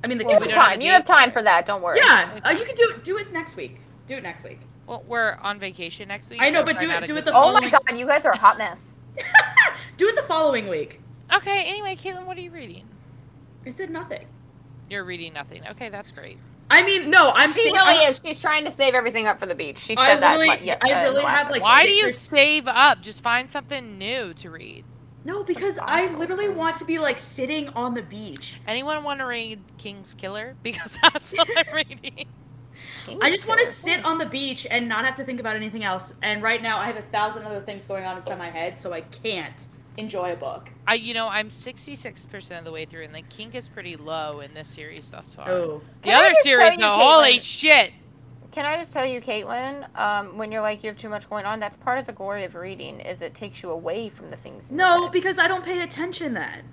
[0.05, 0.59] I mean, the You have Kindle.
[0.59, 0.81] time.
[0.81, 1.67] You have time for that.
[1.67, 1.99] Don't worry.
[1.99, 3.05] Yeah, uh, you can do it.
[3.05, 3.81] Do it next week.
[4.07, 4.61] Do it next week.
[4.87, 6.41] Well, we're on vacation next week.
[6.43, 7.33] I know, so but do it- do it the.
[7.33, 8.99] Oh my following- God, you guys are a hot mess.
[9.97, 11.01] do it the following week.
[11.35, 11.65] Okay.
[11.67, 12.87] Anyway, Caitlin, what are you reading?
[13.67, 14.27] I said nothing.
[14.89, 15.63] You're reading nothing.
[15.69, 16.39] Okay, that's great.
[16.71, 18.21] I mean, no, I'm she saying- really I'm- is.
[18.25, 19.79] She's trying to save everything up for the beach.
[19.79, 20.33] She I said that.
[20.35, 23.03] really- like, yeah, I really last have, like, Why do you there's- save up?
[23.03, 24.85] Just find something new to read.
[25.25, 28.55] No, because I literally want to be like sitting on the beach.
[28.67, 30.55] Anyone want to read King's Killer?
[30.63, 32.27] Because that's what I'm reading.
[33.07, 33.19] episode.
[33.23, 35.85] I just want to sit on the beach and not have to think about anything
[35.85, 36.15] else.
[36.23, 38.93] And right now, I have a thousand other things going on inside my head, so
[38.95, 39.67] I can't
[40.01, 40.69] enjoy a book.
[40.87, 44.41] I, you know, I'm 66% of the way through, and the kink is pretty low
[44.41, 45.49] in this series thus far.
[45.51, 47.41] Oh, The Can I other just series, tell you, though, holy Caitlin?
[47.61, 47.93] shit!
[48.53, 51.45] Can I just tell you, Caitlin, um, when you're like you have too much going
[51.47, 54.37] on, that's part of the glory of reading is it takes you away from the
[54.37, 54.73] things.
[54.73, 55.13] in your no, head.
[55.13, 56.65] because I don't pay attention then.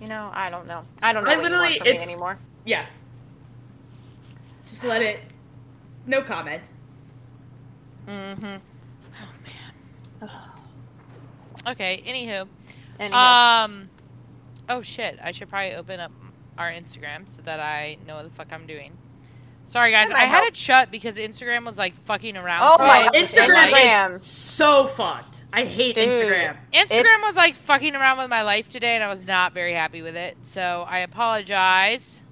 [0.00, 0.82] You know, I don't know.
[1.02, 2.38] I don't know I what literally- you want from me it's- anymore.
[2.66, 2.86] Yeah.
[4.68, 5.20] Just let it.
[6.06, 6.62] No comment.
[8.06, 8.44] Mm-hmm.
[8.44, 9.32] Oh
[10.20, 10.30] man.
[11.66, 12.02] Okay.
[12.06, 12.48] Anywho,
[12.98, 13.12] Anywho.
[13.12, 13.90] um,
[14.68, 16.12] oh shit, I should probably open up
[16.58, 18.92] our Instagram so that I know what the fuck I'm doing.
[19.66, 20.48] Sorry guys, That I had help.
[20.48, 22.62] it shut because Instagram was like fucking around.
[22.62, 24.10] Oh my with the Instagram, light.
[24.10, 25.46] is so fucked.
[25.52, 26.08] I hate Dude.
[26.10, 26.56] Instagram.
[26.74, 29.72] Instagram It's- was like fucking around with my life today, and I was not very
[29.72, 30.36] happy with it.
[30.42, 32.22] So I apologize.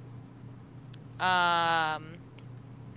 [1.18, 2.14] Um,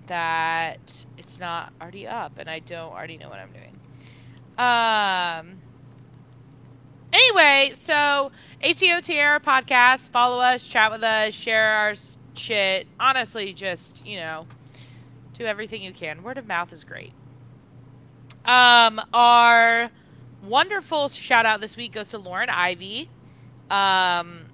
[0.07, 3.79] that it's not already up, and I don't already know what I'm doing.
[4.57, 5.59] Um.
[7.13, 10.09] Anyway, so ACO Tierra podcast.
[10.09, 11.93] Follow us, chat with us, share our
[12.33, 12.87] shit.
[12.99, 14.47] Honestly, just you know,
[15.33, 16.23] do everything you can.
[16.23, 17.13] Word of mouth is great.
[18.45, 19.91] Um, our
[20.43, 23.09] wonderful shout out this week goes to Lauren Ivy.
[23.69, 24.45] Um,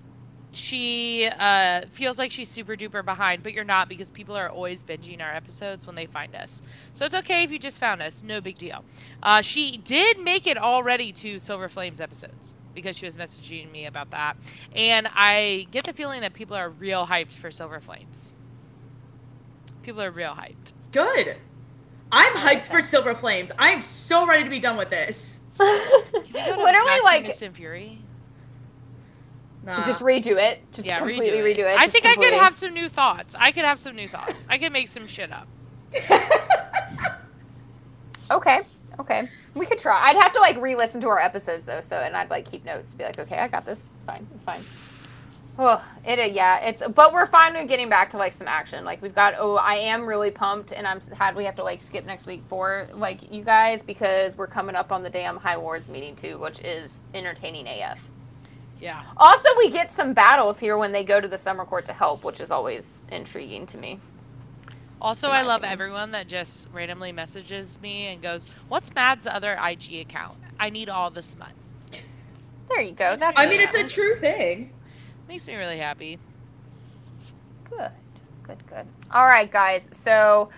[0.52, 4.84] she uh, feels like she's super duper behind, but you're not because people are always
[4.84, 6.62] binging our episodes when they find us.
[6.94, 8.84] So it's okay if you just found us, no big deal.
[9.22, 13.86] Uh, she did make it already to Silver Flames episodes because she was messaging me
[13.86, 14.38] about that,
[14.76, 18.34] and I get the feeling that people are real hyped for Silver Flames.
[19.84, 20.74] People are real hyped.
[20.92, 21.38] Good.
[22.12, 23.52] I'm hyped for Silver Flames.
[23.58, 25.38] I'm so ready to be done with this.
[25.58, 25.68] Can
[26.24, 28.02] we go to Literally, Back to like, Mist and Fury.
[29.64, 29.84] Nah.
[29.84, 30.60] just redo it.
[30.72, 31.58] Just yeah, completely redo it.
[31.58, 31.78] redo it.
[31.78, 33.36] I just think I could have some new thoughts.
[33.38, 34.46] I could have some new thoughts.
[34.50, 35.48] I could make some shit up.
[38.32, 38.62] Okay.
[39.00, 39.30] Okay.
[39.56, 40.00] We could try.
[40.00, 42.92] I'd have to like re-listen to our episodes though, so and I'd like keep notes
[42.92, 43.92] to be like, okay, I got this.
[43.96, 44.28] It's fine.
[44.36, 44.62] It's fine.
[45.58, 48.86] Oh, it yeah, it's but we're finally getting back to like some action.
[48.86, 51.82] Like we've got oh, I am really pumped and I'm sad we have to like
[51.82, 55.56] skip next week for like you guys because we're coming up on the damn High
[55.56, 58.10] Lords meeting too, which is entertaining AF.
[58.82, 59.04] Yeah.
[59.18, 62.24] Also, we get some battles here when they go to the summer court to help,
[62.24, 64.00] which is always intriguing to me.
[65.02, 65.74] Also, In I love opinion.
[65.74, 70.38] everyone that just randomly messages me and goes, "What's Mad's other IG account?
[70.60, 71.52] I need all the smut."
[72.70, 73.16] There you go.
[73.16, 74.72] That's I mean, it's a true thing.
[75.28, 76.20] Makes me really happy.
[77.70, 77.92] Good,
[78.44, 78.88] good, good.
[79.12, 79.90] All right, guys.
[79.94, 80.50] So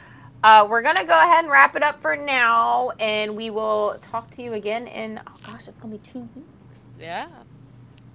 [0.44, 4.30] uh, we're gonna go ahead and wrap it up for now, and we will talk
[4.32, 5.20] to you again in.
[5.28, 6.48] Oh gosh, it's gonna be two weeks.
[7.00, 7.28] Yeah.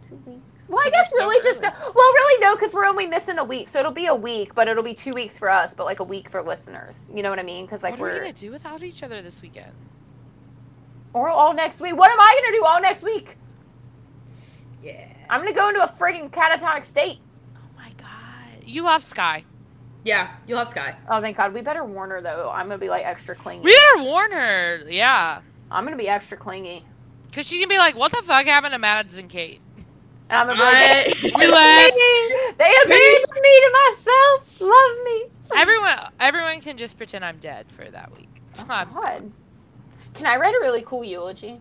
[0.08, 0.68] Two weeks.
[0.68, 1.74] Well, I guess it's so really just early.
[1.94, 4.68] well, really no, because we're only missing a week, so it'll be a week, but
[4.68, 7.10] it'll be two weeks for us, but like a week for listeners.
[7.14, 7.66] You know what I mean?
[7.66, 9.72] Because like what are we we're gonna do without each other this weekend?
[11.16, 11.96] or all next week.
[11.96, 13.36] What am I gonna do all next week?
[14.84, 15.08] Yeah.
[15.30, 17.18] I'm gonna go into a friggin' catatonic state.
[17.56, 18.62] Oh my god.
[18.62, 19.44] You have Sky.
[20.04, 20.94] Yeah, you'll have Sky.
[21.08, 21.54] Oh, thank God.
[21.54, 22.50] We better warn her though.
[22.52, 23.64] I'm gonna be like extra clingy.
[23.64, 24.82] We better warn her.
[24.86, 25.40] Yeah.
[25.70, 26.84] I'm gonna be extra clingy.
[27.28, 29.60] Because she's gonna be like, "What the fuck happened to Madison Kate?"
[30.28, 31.96] And I'm gonna be like, they, We left.
[32.58, 34.60] they abandoned me to myself.
[34.60, 35.24] Love me.
[35.56, 38.28] Everyone, everyone can just pretend I'm dead for that week.
[38.58, 39.32] Um, God.
[40.14, 41.60] Can I write a really cool eulogy?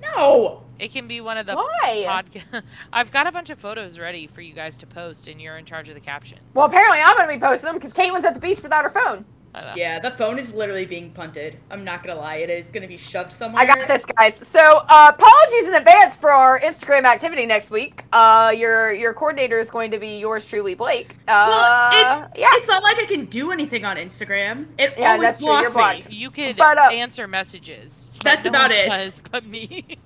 [0.00, 0.64] No.
[0.78, 2.04] It can be one of the Why?
[2.08, 2.62] podcast.
[2.92, 5.64] I've got a bunch of photos ready for you guys to post, and you're in
[5.64, 6.38] charge of the caption.
[6.54, 9.24] Well, apparently I'm gonna be posting them because Caitlin's at the beach without her phone.
[9.54, 9.76] I don't know.
[9.76, 11.58] Yeah, the phone is literally being punted.
[11.70, 13.62] I'm not gonna lie, it is gonna be shoved somewhere.
[13.62, 14.34] I got this, guys.
[14.46, 18.04] So uh, apologies in advance for our Instagram activity next week.
[18.12, 21.16] Uh, your your coordinator is going to be yours truly, Blake.
[21.28, 22.48] Uh, Well, it, yeah.
[22.52, 24.66] it's not like I can do anything on Instagram.
[24.78, 26.02] It Yeah, always that's true, you're me.
[26.08, 28.10] You could But, uh, answer messages.
[28.22, 28.88] That's no about it.
[28.88, 29.98] Does but me.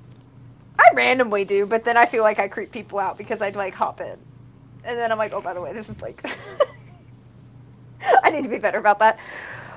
[0.78, 3.74] I randomly do, but then I feel like I creep people out because I'd like
[3.74, 4.18] hop in,
[4.84, 6.20] and then I'm like, oh, by the way, this is Blake.
[8.22, 9.18] I need to be better about that.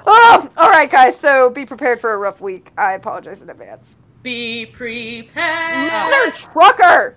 [0.05, 1.19] Oh, all right, guys.
[1.19, 2.71] So be prepared for a rough week.
[2.77, 3.97] I apologize in advance.
[4.23, 5.91] Be prepared.
[6.11, 7.15] Mother trucker.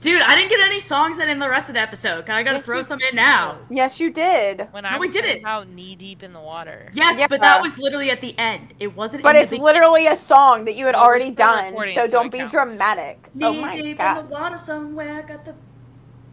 [0.00, 2.30] Dude, I didn't get any songs in in the rest of the episode.
[2.30, 3.58] I gotta Yes, throw you some in now.
[3.68, 4.66] Yes, you did.
[4.70, 5.44] When No, I we was didn't.
[5.44, 6.88] out knee deep in the water.
[6.94, 7.26] Yes, Yeah.
[7.28, 8.72] but that was literally at the end.
[8.80, 9.22] It wasn't.
[9.22, 11.64] But in it's the literally a song that you had Well, we're already still done,
[11.66, 12.52] recording, so so don't it be counts.
[12.52, 13.28] dramatic.
[13.34, 14.22] knee oh my deep in god.
[14.22, 15.22] the water somewhere.
[15.22, 15.54] Got the.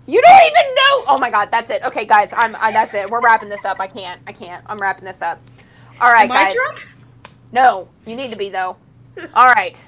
[0.07, 1.03] You don't even know.
[1.07, 1.83] Oh my god, that's it.
[1.85, 2.55] Okay, guys, I'm.
[2.59, 3.09] I, that's it.
[3.09, 3.79] We're wrapping this up.
[3.79, 4.21] I can't.
[4.27, 4.63] I can't.
[4.67, 5.41] I'm wrapping this up.
[5.99, 6.55] All right, Am guys.
[7.51, 8.77] No, you need to be though.
[9.33, 9.83] All right.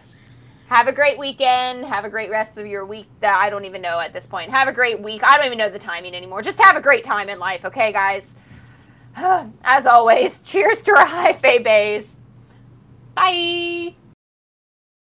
[0.67, 1.85] Have a great weekend.
[1.85, 3.07] Have a great rest of your week.
[3.21, 4.49] That I don't even know at this point.
[4.51, 5.23] Have a great week.
[5.23, 6.41] I don't even know the timing anymore.
[6.41, 8.33] Just have a great time in life, okay, guys?
[9.63, 12.07] As always, cheers to our high fae bays.
[13.15, 13.95] Bye.